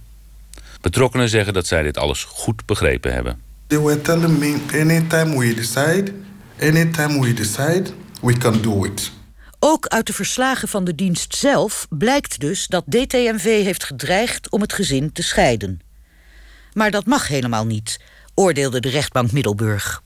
Betrokkenen 0.80 1.28
zeggen 1.28 1.52
dat 1.52 1.66
zij 1.66 1.82
dit 1.82 1.98
alles 1.98 2.24
goed 2.24 2.66
begrepen 2.66 3.12
hebben. 3.12 3.40
They 3.66 3.80
were 3.80 4.00
telling 4.00 4.38
me 4.38 4.60
anytime 4.72 5.38
we 5.38 5.54
decide, 5.54 6.12
anytime 6.60 7.20
we 7.20 7.34
decide, 7.34 7.84
we 8.22 8.32
can 8.32 8.62
do 8.62 8.84
it. 8.84 9.12
Ook 9.58 9.86
uit 9.86 10.06
de 10.06 10.12
verslagen 10.12 10.68
van 10.68 10.84
de 10.84 10.94
dienst 10.94 11.36
zelf 11.36 11.86
blijkt 11.90 12.40
dus 12.40 12.66
dat 12.66 12.84
DTMV 12.86 13.44
heeft 13.44 13.84
gedreigd 13.84 14.50
om 14.50 14.60
het 14.60 14.72
gezin 14.72 15.12
te 15.12 15.22
scheiden. 15.22 15.80
Maar 16.72 16.90
dat 16.90 17.06
mag 17.06 17.28
helemaal 17.28 17.66
niet, 17.66 18.00
oordeelde 18.34 18.80
de 18.80 18.88
rechtbank 18.88 19.32
Middelburg. 19.32 20.02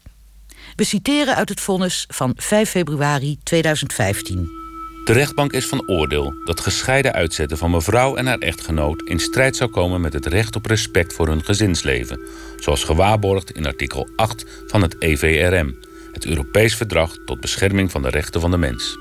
We 0.77 0.85
citeren 0.85 1.35
uit 1.35 1.48
het 1.48 1.61
vonnis 1.61 2.05
van 2.09 2.33
5 2.37 2.70
februari 2.70 3.38
2015. 3.42 4.62
De 5.05 5.12
rechtbank 5.12 5.53
is 5.53 5.66
van 5.66 5.88
oordeel 5.88 6.35
dat 6.44 6.61
gescheiden 6.61 7.12
uitzetten 7.12 7.59
van 7.59 7.70
mevrouw 7.70 8.16
en 8.16 8.27
haar 8.27 8.38
echtgenoot 8.38 9.03
in 9.03 9.18
strijd 9.18 9.57
zou 9.57 9.70
komen 9.70 10.00
met 10.00 10.12
het 10.12 10.27
recht 10.27 10.57
op 10.57 10.66
respect 10.66 11.12
voor 11.12 11.29
hun 11.29 11.44
gezinsleven, 11.44 12.20
zoals 12.57 12.85
gewaarborgd 12.85 13.50
in 13.50 13.66
artikel 13.66 14.09
8 14.16 14.44
van 14.66 14.83
het 14.83 14.96
EVRM, 14.98 15.74
het 16.12 16.27
Europees 16.27 16.77
Verdrag 16.77 17.16
tot 17.24 17.40
bescherming 17.40 17.90
van 17.90 18.03
de 18.03 18.11
rechten 18.11 18.40
van 18.40 18.50
de 18.50 18.57
mens. 18.57 18.96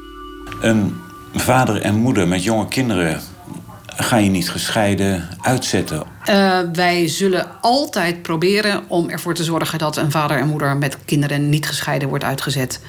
Een 0.61 0.95
vader 1.33 1.81
en 1.81 1.95
moeder 1.95 2.27
met 2.27 2.43
jonge 2.43 2.67
kinderen 2.67 3.21
ga 3.95 4.17
je 4.17 4.29
niet 4.29 4.49
gescheiden 4.49 5.29
uitzetten? 5.41 6.03
Uh, 6.29 6.59
wij 6.73 7.07
zullen 7.07 7.61
altijd 7.61 8.21
proberen 8.21 8.83
om 8.87 9.09
ervoor 9.09 9.33
te 9.33 9.43
zorgen 9.43 9.79
dat 9.79 9.97
een 9.97 10.11
vader 10.11 10.37
en 10.37 10.47
moeder 10.47 10.77
met 10.77 10.97
kinderen 11.05 11.49
niet 11.49 11.67
gescheiden 11.67 12.07
wordt 12.07 12.23
uitgezet. 12.23 12.79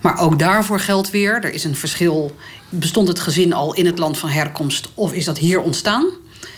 Maar 0.00 0.18
ook 0.18 0.38
daarvoor 0.38 0.80
geldt 0.80 1.10
weer: 1.10 1.44
er 1.44 1.52
is 1.52 1.64
een 1.64 1.76
verschil. 1.76 2.36
Bestond 2.68 3.08
het 3.08 3.20
gezin 3.20 3.52
al 3.52 3.74
in 3.74 3.86
het 3.86 3.98
land 3.98 4.18
van 4.18 4.28
herkomst 4.28 4.90
of 4.94 5.12
is 5.12 5.24
dat 5.24 5.38
hier 5.38 5.60
ontstaan? 5.60 6.06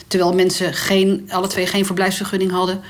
Terwijl 0.06 0.34
mensen 0.34 0.74
geen, 0.74 1.28
alle 1.30 1.46
twee 1.46 1.66
geen 1.66 1.86
verblijfsvergunning 1.86 2.50
hadden, 2.50 2.80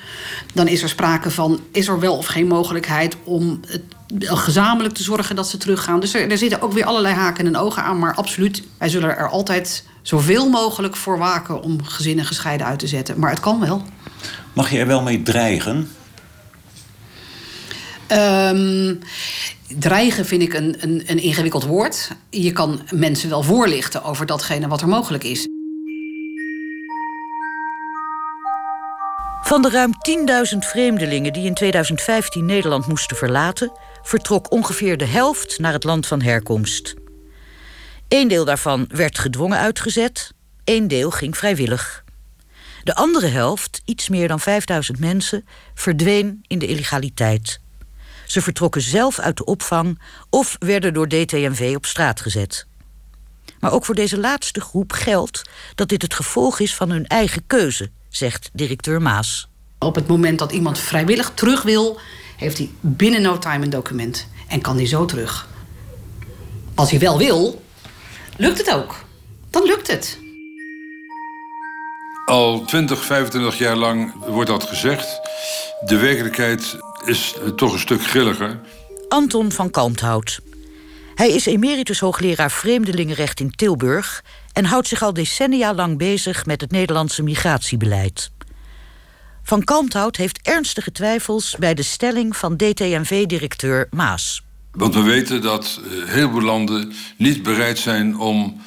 dan 0.55 0.69
is 0.69 0.83
er 0.83 0.89
sprake 0.89 1.31
van: 1.31 1.61
is 1.73 1.89
er 1.89 2.01
wel 2.01 2.17
of 2.17 2.27
geen 2.27 2.47
mogelijkheid 2.47 3.17
om 3.25 3.61
het 3.67 3.83
gezamenlijk 4.19 4.95
te 4.95 5.03
zorgen 5.03 5.37
dat 5.37 5.49
ze 5.49 5.57
teruggaan. 5.57 6.01
Dus 6.01 6.15
er, 6.15 6.31
er 6.31 6.39
zitten 6.39 6.63
ook 6.63 6.73
weer 6.73 6.85
allerlei 6.85 7.15
haken 7.15 7.47
en 7.47 7.57
ogen 7.57 7.83
aan. 7.83 7.99
Maar 7.99 8.15
absoluut, 8.15 8.63
wij 8.79 8.89
zullen 8.89 9.17
er 9.17 9.29
altijd 9.29 9.85
zoveel 10.03 10.49
mogelijk 10.49 10.97
voor 10.97 11.19
waken 11.19 11.63
om 11.63 11.85
gezinnen 11.85 12.25
gescheiden 12.25 12.67
uit 12.67 12.79
te 12.79 12.87
zetten. 12.87 13.19
Maar 13.19 13.31
het 13.31 13.41
kan 13.41 13.61
wel. 13.61 13.83
Mag 14.53 14.71
je 14.71 14.79
er 14.79 14.87
wel 14.87 15.03
mee 15.03 15.23
dreigen? 15.23 15.89
Um, 18.13 18.99
dreigen 19.79 20.27
vind 20.27 20.43
ik 20.43 20.55
een, 20.55 20.77
een, 20.79 21.03
een 21.07 21.19
ingewikkeld 21.19 21.65
woord. 21.65 22.11
Je 22.31 22.53
kan 22.53 22.81
mensen 22.91 23.29
wel 23.29 23.43
voorlichten 23.43 24.05
over 24.05 24.27
datgene 24.27 24.69
wat 24.69 24.81
er 24.81 24.89
mogelijk 24.89 25.25
is. 25.25 25.47
Van 29.43 29.63
de 29.63 29.71
ruim 29.71 29.93
10.000 30.53 30.59
vreemdelingen 30.59 31.33
die 31.33 31.47
in 31.47 31.55
2015 31.55 32.45
Nederland 32.45 32.87
moesten 32.87 33.17
verlaten, 33.17 33.73
vertrok 34.03 34.51
ongeveer 34.51 34.97
de 34.97 35.05
helft 35.05 35.59
naar 35.59 35.73
het 35.73 35.85
land 35.85 36.07
van 36.07 36.23
herkomst. 36.23 36.95
Een 38.09 38.29
deel 38.29 38.45
daarvan 38.45 38.85
werd 38.89 39.19
gedwongen 39.19 39.59
uitgezet, 39.59 40.33
één 40.65 40.89
deel 40.89 41.11
ging 41.11 41.37
vrijwillig. 41.37 42.05
De 42.85 42.95
andere 42.95 43.27
helft, 43.27 43.83
iets 43.85 44.09
meer 44.09 44.29
dan 44.29 44.41
5000 44.41 44.99
mensen, 44.99 45.45
verdween 45.75 46.45
in 46.47 46.59
de 46.59 46.67
illegaliteit. 46.67 47.61
Ze 48.27 48.43
vertrokken 48.43 48.83
zelf 48.83 49.19
uit 49.19 49.37
de 49.37 49.45
opvang 49.45 49.99
of 50.31 50.57
werden 50.59 50.95
door 50.95 51.09
DTMV 51.09 51.73
op 51.77 51.87
straat 51.87 52.21
gezet. 52.21 52.67
Maar 53.61 53.73
ook 53.73 53.85
voor 53.85 53.95
deze 53.95 54.19
laatste 54.19 54.61
groep 54.61 54.93
geldt 54.93 55.43
dat 55.75 55.89
dit 55.89 56.03
het 56.03 56.15
gevolg 56.15 56.61
is 56.61 56.75
van 56.75 56.91
hun 56.91 57.07
eigen 57.07 57.47
keuze, 57.47 57.91
zegt 58.09 58.51
directeur 58.53 59.03
Maas. 59.03 59.49
Op 59.79 59.95
het 59.95 60.07
moment 60.07 60.39
dat 60.39 60.53
iemand 60.53 60.79
vrijwillig 60.79 61.31
terug 61.35 61.63
wil, 61.63 62.01
heeft 62.43 62.59
hij 62.59 62.71
binnen 62.81 63.23
no 63.23 63.39
time 63.39 63.65
een 63.65 63.71
document 63.71 64.29
en 64.49 64.61
kan 64.61 64.77
hij 64.77 64.87
zo 64.87 65.05
terug. 65.05 65.49
Als 66.75 66.91
hij 66.91 67.01
wel 67.01 67.19
wil, 67.19 67.63
lukt 68.37 68.59
het 68.59 68.71
ook. 68.75 69.05
Dan 69.51 69.65
lukt 69.65 69.87
het. 69.87 70.19
Al 72.25 72.65
20, 72.65 73.05
25 73.05 73.59
jaar 73.59 73.77
lang 73.77 74.13
wordt 74.27 74.51
dat 74.51 74.63
gezegd. 74.63 75.21
De 75.85 75.97
werkelijkheid 75.97 76.77
is 77.05 77.35
toch 77.57 77.73
een 77.73 77.79
stuk 77.79 78.03
grilliger. 78.03 78.61
Anton 79.09 79.53
van 79.53 79.71
Kalmthout. 79.71 80.41
Hij 81.15 81.31
is 81.31 81.47
emeritus 81.47 82.01
hoogleraar 82.01 82.51
vreemdelingenrecht 82.51 83.41
in 83.41 83.51
Tilburg 83.51 84.25
en 84.53 84.65
houdt 84.65 84.89
zich 84.89 85.03
al 85.03 85.13
decennia 85.13 85.75
lang 85.75 85.99
bezig 85.99 86.47
met 86.47 86.61
het 86.61 86.71
Nederlandse 86.71 87.23
migratiebeleid. 87.23 88.31
Van 89.43 89.65
Kalmthout 89.65 90.17
heeft 90.17 90.39
ernstige 90.43 90.93
twijfels 90.93 91.57
bij 91.59 91.75
de 91.75 91.83
stelling 91.83 92.37
van 92.37 92.57
DTNV-directeur 92.57 93.87
Maas. 93.91 94.43
Want 94.73 94.95
we 94.95 95.03
weten 95.03 95.43
dat 95.43 95.81
uh, 95.85 96.09
heel 96.09 96.31
veel 96.31 96.41
landen 96.43 96.93
niet 97.17 97.43
bereid 97.43 97.79
zijn 97.79 98.19
om 98.19 98.61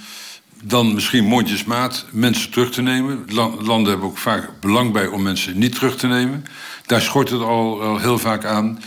dan 0.64 0.94
misschien 0.94 1.26
mondjesmaat 1.26 2.06
mensen 2.12 2.52
terug 2.52 2.72
te 2.72 2.82
nemen. 2.82 3.26
Landen 3.62 3.90
hebben 3.90 4.08
ook 4.08 4.18
vaak 4.18 4.50
belang 4.60 4.92
bij 4.94 5.08
om 5.08 5.22
mensen 5.22 5.58
niet 5.58 5.76
terug 5.76 5.98
te 5.98 6.08
nemen. 6.08 6.46
Daar 6.86 7.02
schort 7.02 7.30
het 7.30 7.42
al 7.42 7.98
heel 7.98 8.18
vaak 8.18 8.46
aan. 8.46 8.80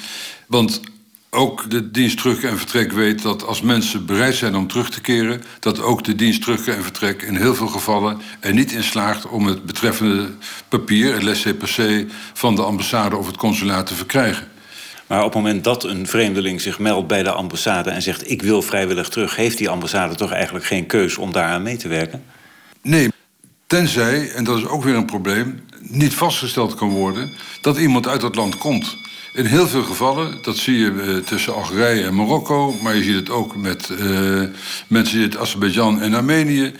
Want 0.46 0.80
ook 1.30 1.70
de 1.70 1.90
dienst 1.90 2.16
terug 2.16 2.42
en 2.42 2.58
vertrek 2.58 2.92
weet 2.92 3.22
dat 3.22 3.46
als 3.46 3.60
mensen 3.60 4.06
bereid 4.06 4.34
zijn 4.34 4.54
om 4.56 4.66
terug 4.66 4.90
te 4.90 5.00
keren, 5.00 5.42
dat 5.60 5.82
ook 5.82 6.04
de 6.04 6.14
dienst 6.14 6.42
terug 6.42 6.66
en 6.66 6.82
vertrek 6.82 7.22
in 7.22 7.36
heel 7.36 7.54
veel 7.54 7.66
gevallen 7.66 8.20
er 8.40 8.52
niet 8.52 8.72
in 8.72 8.84
slaagt 8.84 9.26
om 9.26 9.46
het 9.46 9.64
betreffende 9.64 10.30
papier, 10.68 11.14
het 11.14 11.22
laissez-passer 11.22 12.06
van 12.32 12.54
de 12.54 12.62
ambassade 12.62 13.16
of 13.16 13.26
het 13.26 13.36
consulaat 13.36 13.86
te 13.86 13.94
verkrijgen. 13.94 14.48
Maar 15.06 15.18
op 15.18 15.24
het 15.24 15.42
moment 15.42 15.64
dat 15.64 15.84
een 15.84 16.06
vreemdeling 16.06 16.60
zich 16.60 16.78
meldt 16.78 17.08
bij 17.08 17.22
de 17.22 17.32
ambassade 17.32 17.90
en 17.90 18.02
zegt: 18.02 18.30
Ik 18.30 18.42
wil 18.42 18.62
vrijwillig 18.62 19.08
terug, 19.08 19.36
heeft 19.36 19.58
die 19.58 19.68
ambassade 19.68 20.14
toch 20.14 20.32
eigenlijk 20.32 20.64
geen 20.64 20.86
keus 20.86 21.16
om 21.16 21.32
daaraan 21.32 21.62
mee 21.62 21.76
te 21.76 21.88
werken? 21.88 22.24
Nee, 22.82 23.08
tenzij, 23.66 24.30
en 24.30 24.44
dat 24.44 24.58
is 24.58 24.66
ook 24.66 24.84
weer 24.84 24.94
een 24.94 25.06
probleem, 25.06 25.60
niet 25.80 26.14
vastgesteld 26.14 26.74
kan 26.74 26.88
worden 26.88 27.32
dat 27.60 27.78
iemand 27.78 28.06
uit 28.06 28.20
dat 28.20 28.34
land 28.34 28.58
komt. 28.58 28.96
In 29.32 29.44
heel 29.44 29.68
veel 29.68 29.82
gevallen, 29.82 30.38
dat 30.42 30.56
zie 30.56 30.78
je 30.78 30.90
uh, 30.90 31.16
tussen 31.16 31.54
Algerije 31.54 32.04
en 32.04 32.14
Marokko, 32.14 32.74
maar 32.82 32.96
je 32.96 33.02
ziet 33.02 33.14
het 33.14 33.30
ook 33.30 33.56
met 33.56 33.88
uh, 33.88 34.42
mensen 34.86 35.20
uit 35.20 35.36
Azerbeidzjan 35.36 36.00
en 36.00 36.14
Armenië. 36.14 36.72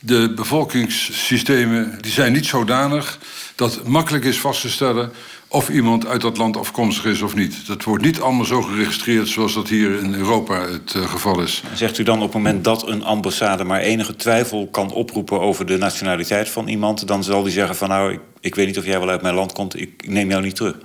De 0.00 0.32
bevolkingssystemen 0.34 1.98
die 2.00 2.12
zijn 2.12 2.32
niet 2.32 2.46
zodanig 2.46 3.18
dat 3.54 3.86
makkelijk 3.86 4.24
is 4.24 4.38
vast 4.38 4.60
te 4.60 4.70
stellen 4.70 5.12
of 5.54 5.68
iemand 5.68 6.06
uit 6.06 6.20
dat 6.20 6.36
land 6.36 6.56
afkomstig 6.56 7.04
is 7.04 7.22
of 7.22 7.34
niet. 7.34 7.66
Dat 7.66 7.84
wordt 7.84 8.04
niet 8.04 8.20
allemaal 8.20 8.44
zo 8.44 8.62
geregistreerd 8.62 9.28
zoals 9.28 9.54
dat 9.54 9.68
hier 9.68 9.98
in 9.98 10.14
Europa 10.14 10.68
het 10.68 10.94
uh, 10.96 11.10
geval 11.10 11.40
is. 11.40 11.62
Zegt 11.74 11.98
u 11.98 12.02
dan 12.02 12.16
op 12.16 12.22
het 12.22 12.32
moment 12.32 12.64
dat 12.64 12.88
een 12.88 13.04
ambassade 13.04 13.64
maar 13.64 13.80
enige 13.80 14.16
twijfel 14.16 14.68
kan 14.70 14.92
oproepen 14.92 15.40
over 15.40 15.66
de 15.66 15.76
nationaliteit 15.76 16.48
van 16.48 16.68
iemand, 16.68 17.06
dan 17.06 17.24
zal 17.24 17.42
die 17.42 17.52
zeggen 17.52 17.76
van 17.76 17.88
nou, 17.88 18.12
ik, 18.12 18.20
ik 18.40 18.54
weet 18.54 18.66
niet 18.66 18.78
of 18.78 18.84
jij 18.84 18.98
wel 18.98 19.08
uit 19.08 19.22
mijn 19.22 19.34
land 19.34 19.52
komt, 19.52 19.80
ik 19.80 20.08
neem 20.08 20.30
jou 20.30 20.42
niet 20.42 20.56
terug. 20.56 20.76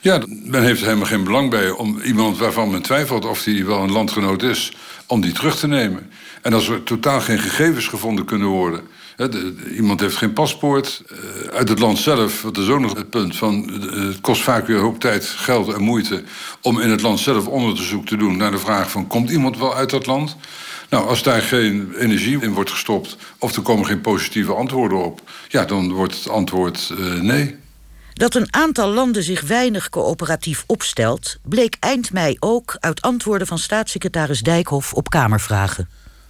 Ja, 0.00 0.22
men 0.26 0.62
heeft 0.62 0.80
er 0.80 0.86
helemaal 0.86 1.08
geen 1.08 1.24
belang 1.24 1.50
bij 1.50 1.70
om 1.70 2.00
iemand 2.00 2.38
waarvan 2.38 2.70
men 2.70 2.82
twijfelt 2.82 3.24
of 3.24 3.44
hij 3.44 3.64
wel 3.64 3.82
een 3.82 3.92
landgenoot 3.92 4.42
is, 4.42 4.72
om 5.06 5.20
die 5.20 5.32
terug 5.32 5.58
te 5.58 5.66
nemen. 5.66 6.10
En 6.42 6.52
als 6.52 6.68
er 6.68 6.82
totaal 6.82 7.20
geen 7.20 7.38
gegevens 7.38 7.86
gevonden 7.86 8.24
kunnen 8.24 8.48
worden. 8.48 8.80
Iemand 9.74 10.00
heeft 10.00 10.16
geen 10.16 10.32
paspoort. 10.32 11.02
Uh, 11.12 11.18
uit 11.54 11.68
het 11.68 11.78
land 11.78 11.98
zelf, 11.98 12.40
dat 12.40 12.56
is 12.56 12.68
ook 12.68 12.80
nog 12.80 12.94
het 12.94 13.10
punt 13.10 13.36
van. 13.36 13.70
Uh, 13.70 14.08
het 14.08 14.20
kost 14.20 14.42
vaak 14.42 14.66
weer 14.66 14.76
een 14.76 14.82
hoop 14.82 15.00
tijd, 15.00 15.26
geld 15.26 15.72
en 15.72 15.82
moeite. 15.82 16.22
om 16.62 16.80
in 16.80 16.90
het 16.90 17.02
land 17.02 17.20
zelf 17.20 17.46
onderzoek 17.46 18.06
te 18.06 18.16
doen 18.16 18.36
naar 18.36 18.50
de 18.50 18.58
vraag 18.58 18.90
van: 18.90 19.06
komt 19.06 19.30
iemand 19.30 19.58
wel 19.58 19.74
uit 19.74 19.90
dat 19.90 20.06
land? 20.06 20.36
Nou, 20.88 21.08
als 21.08 21.22
daar 21.22 21.42
geen 21.42 21.94
energie 21.98 22.42
in 22.42 22.52
wordt 22.52 22.70
gestopt. 22.70 23.16
of 23.38 23.56
er 23.56 23.62
komen 23.62 23.86
geen 23.86 24.00
positieve 24.00 24.52
antwoorden 24.54 25.04
op. 25.04 25.20
ja, 25.48 25.64
dan 25.64 25.92
wordt 25.92 26.14
het 26.14 26.28
antwoord 26.28 26.92
uh, 26.98 27.20
nee. 27.20 27.56
Dat 28.12 28.34
een 28.34 28.54
aantal 28.54 28.88
landen 28.88 29.22
zich 29.22 29.40
weinig 29.40 29.88
coöperatief 29.88 30.64
opstelt, 30.66 31.36
bleek 31.42 31.76
eind 31.80 32.12
mei 32.12 32.36
ook 32.38 32.76
uit 32.80 33.02
antwoorden 33.02 33.46
van 33.46 33.58
staatssecretaris 33.58 34.40
Dijkhoff 34.40 34.92
op 34.92 35.10
Kamervragen. 35.10 35.88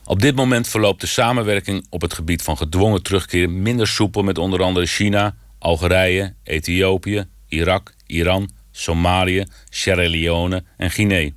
Op 0.09 0.21
dit 0.21 0.37
moment 0.37 0.69
verloopt 0.69 1.01
de 1.01 1.07
samenwerking 1.07 1.87
op 1.91 2.01
het 2.01 2.15
gebied 2.15 2.43
van 2.43 2.57
gedwongen 2.57 3.03
terugkeer 3.03 3.51
minder 3.51 3.87
soepel 3.87 4.23
met 4.23 4.39
onder 4.39 4.63
andere 4.63 4.87
China, 4.87 5.35
Algerije, 5.59 6.35
Ethiopië, 6.43 7.25
Irak, 7.49 7.95
Iran, 8.07 8.51
Somalië, 8.71 9.45
Sierra 9.71 10.09
Leone 10.09 10.65
en 10.77 10.91
Guinea. 10.91 11.31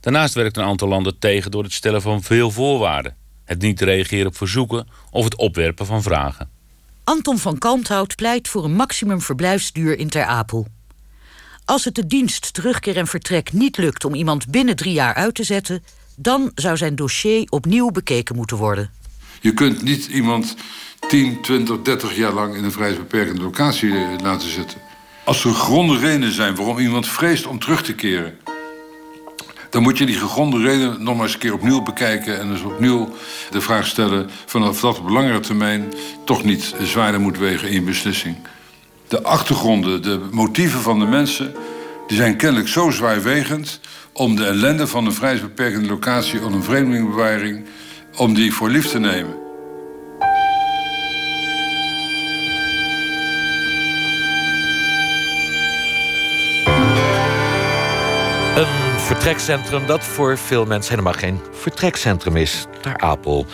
Daarnaast 0.00 0.34
werkt 0.34 0.56
een 0.56 0.64
aantal 0.64 0.88
landen 0.88 1.18
tegen 1.18 1.50
door 1.50 1.62
het 1.62 1.72
stellen 1.72 2.02
van 2.02 2.22
veel 2.22 2.50
voorwaarden, 2.50 3.16
het 3.44 3.60
niet 3.60 3.80
reageren 3.80 4.26
op 4.26 4.36
verzoeken 4.36 4.88
of 5.10 5.24
het 5.24 5.36
opwerpen 5.36 5.86
van 5.86 6.02
vragen. 6.02 6.50
Anton 7.04 7.38
van 7.38 7.58
Kalmthout 7.58 8.16
pleit 8.16 8.48
voor 8.48 8.64
een 8.64 8.74
maximum 8.74 9.20
verblijfsduur 9.20 9.98
in 9.98 10.08
Ter 10.08 10.24
Apel. 10.24 10.66
Als 11.64 11.84
het 11.84 11.94
de 11.94 12.06
dienst 12.06 12.54
terugkeer 12.54 12.96
en 12.96 13.06
vertrek 13.06 13.52
niet 13.52 13.76
lukt 13.76 14.04
om 14.04 14.14
iemand 14.14 14.50
binnen 14.50 14.76
drie 14.76 14.92
jaar 14.92 15.14
uit 15.14 15.34
te 15.34 15.44
zetten, 15.44 15.82
dan 16.16 16.50
zou 16.54 16.76
zijn 16.76 16.96
dossier 16.96 17.46
opnieuw 17.48 17.90
bekeken 17.90 18.36
moeten 18.36 18.56
worden. 18.56 18.90
Je 19.40 19.54
kunt 19.54 19.82
niet 19.82 20.06
iemand 20.06 20.56
10, 21.08 21.42
20, 21.42 21.82
30 21.82 22.16
jaar 22.16 22.32
lang 22.32 22.54
in 22.54 22.64
een 22.64 22.72
vrijheidsbeperkende 22.72 23.42
locatie 23.42 23.90
eh, 23.90 24.08
laten 24.22 24.50
zitten. 24.50 24.78
Als 25.24 25.44
er 25.44 25.52
gronde 25.52 25.98
redenen 25.98 26.32
zijn 26.32 26.54
waarom 26.54 26.78
iemand 26.78 27.08
vreest 27.08 27.46
om 27.46 27.58
terug 27.58 27.82
te 27.82 27.94
keren, 27.94 28.38
dan 29.70 29.82
moet 29.82 29.98
je 29.98 30.06
die 30.06 30.16
gegronde 30.16 30.60
reden 30.60 31.02
nog 31.02 31.14
maar 31.14 31.24
eens 31.24 31.32
een 31.32 31.38
keer 31.38 31.52
opnieuw 31.52 31.82
bekijken... 31.82 32.40
en 32.40 32.48
dus 32.48 32.62
opnieuw 32.62 33.14
de 33.50 33.60
vraag 33.60 33.86
stellen 33.86 34.30
van 34.46 34.68
of 34.68 34.80
dat 34.80 34.98
op 34.98 35.08
langere 35.08 35.40
termijn... 35.40 35.92
toch 36.24 36.44
niet 36.44 36.74
zwaarder 36.82 37.20
moet 37.20 37.38
wegen 37.38 37.68
in 37.68 37.74
je 37.74 37.82
beslissing. 37.82 38.36
De 39.08 39.22
achtergronden, 39.22 40.02
de 40.02 40.20
motieven 40.30 40.80
van 40.80 40.98
de 40.98 41.04
mensen... 41.06 41.54
die 42.06 42.16
zijn 42.16 42.36
kennelijk 42.36 42.68
zo 42.68 42.90
zwaarwegend... 42.90 43.80
om 44.16 44.36
de 44.36 44.46
ellende 44.46 44.86
van 44.86 45.06
een 45.06 45.12
vrijheidsbeperkende 45.12 45.88
locatie... 45.88 46.40
een 46.40 46.62
vreemdelingenbewaring, 46.62 47.64
om 48.16 48.34
die 48.34 48.52
voor 48.52 48.70
lief 48.70 48.86
te 48.86 48.98
nemen. 48.98 49.44
Vertrekcentrum 59.06 59.86
dat 59.86 60.04
voor 60.04 60.38
veel 60.38 60.64
mensen 60.64 60.90
helemaal 60.90 61.12
geen 61.12 61.40
vertrekcentrum 61.52 62.36
is. 62.36 62.66
Ter 62.80 62.98
Apel. 62.98 63.46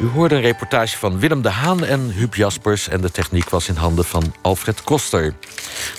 U 0.00 0.06
hoorde 0.06 0.34
een 0.34 0.40
reportage 0.40 0.98
van 0.98 1.18
Willem 1.18 1.42
de 1.42 1.48
Haan 1.48 1.84
en 1.84 2.10
Huub 2.10 2.34
Jaspers... 2.34 2.88
en 2.88 3.00
de 3.00 3.10
techniek 3.10 3.48
was 3.48 3.68
in 3.68 3.74
handen 3.74 4.04
van 4.04 4.34
Alfred 4.40 4.84
Koster. 4.84 5.34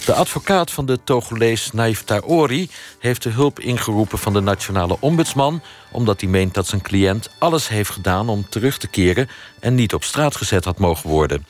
De 0.06 0.14
advocaat 0.14 0.72
van 0.72 0.86
de 0.86 1.00
Togolees 1.04 1.72
Naif 1.72 2.04
Taori... 2.04 2.70
heeft 3.00 3.24
de 3.24 3.30
hulp 3.30 3.60
ingeroepen 3.60 4.18
van 4.18 4.34
de 4.34 4.42
nationale 4.42 4.98
ombudsman... 5.00 5.62
omdat 5.92 6.22
hij 6.22 6.30
meent 6.30 6.54
dat 6.54 6.68
zijn 6.68 6.82
cliënt 6.82 7.30
alles 7.38 7.68
heeft 7.68 7.90
gedaan 7.90 8.30
om 8.30 8.50
terug 8.50 8.78
te 8.78 8.88
keren... 8.88 9.30
en 9.60 9.76
niet 9.76 9.94
op 9.94 10.04
straat 10.04 10.36
gezet 10.36 10.66
had 10.66 10.80
mogen 10.80 11.10
worden. 11.10 11.46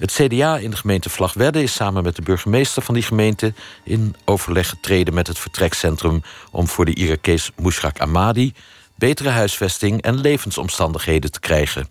Het 0.00 0.12
CDA 0.12 0.56
in 0.56 0.70
de 0.70 0.76
gemeente 0.76 1.10
Vlagwedde 1.10 1.62
is 1.62 1.74
samen 1.74 2.02
met 2.02 2.16
de 2.16 2.22
burgemeester 2.22 2.82
van 2.82 2.94
die 2.94 3.02
gemeente 3.02 3.52
in 3.84 4.14
overleg 4.24 4.68
getreden 4.68 5.14
met 5.14 5.26
het 5.26 5.38
vertrekcentrum 5.38 6.22
om 6.50 6.68
voor 6.68 6.84
de 6.84 6.94
Irakees 6.94 7.50
Mushrak 7.56 7.98
Ahmadi 7.98 8.52
betere 8.94 9.28
huisvesting 9.28 10.02
en 10.02 10.20
levensomstandigheden 10.20 11.32
te 11.32 11.40
krijgen. 11.40 11.88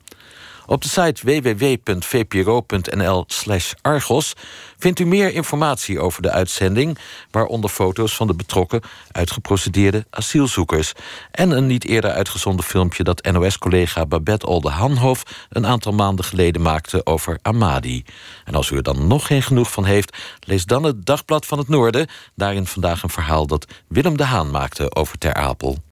Op 0.70 0.82
de 0.82 0.90
site 0.90 1.42
www.vpro.nl/argos 1.42 4.34
vindt 4.78 5.00
u 5.00 5.06
meer 5.06 5.34
informatie 5.34 6.00
over 6.00 6.22
de 6.22 6.32
uitzending, 6.32 6.98
waaronder 7.32 7.70
foto's 7.70 8.16
van 8.16 8.28
de 8.28 8.34
betrokken 8.34 8.82
uitgeprocedeerde 9.12 10.06
asielzoekers 10.10 10.94
en 11.32 11.52
een 11.52 11.68
niet 11.68 11.86
eerder 11.86 12.12
uitgezonden 12.12 12.66
filmpje 12.66 13.04
dat 13.04 13.32
NOS-collega 13.32 14.06
Babette 14.06 14.48
Olde-Hanhof 14.48 15.24
een 15.50 15.66
aantal 15.66 15.92
maanden 15.92 16.26
geleden 16.26 16.62
maakte 16.62 17.06
over 17.06 17.40
Amadi. 17.42 18.04
En 18.46 18.56
als 18.56 18.70
u 18.70 18.76
er 18.76 18.84
dan 18.84 19.08
nog 19.08 19.28
geen 19.28 19.44
genoeg 19.44 19.72
van 19.72 19.86
heeft, 19.86 20.18
lees 20.40 20.66
dan 20.66 20.84
het 20.84 21.06
Dagblad 21.06 21.46
van 21.46 21.58
het 21.58 21.68
Noorden. 21.68 22.08
Daarin 22.36 22.68
vandaag 22.68 23.04
een 23.04 23.10
verhaal 23.10 23.48
dat 23.48 23.66
Willem 23.88 24.18
de 24.18 24.24
Haan 24.24 24.52
maakte 24.52 24.96
over 24.96 25.18
Ter 25.18 25.34
Apel. 25.34 25.88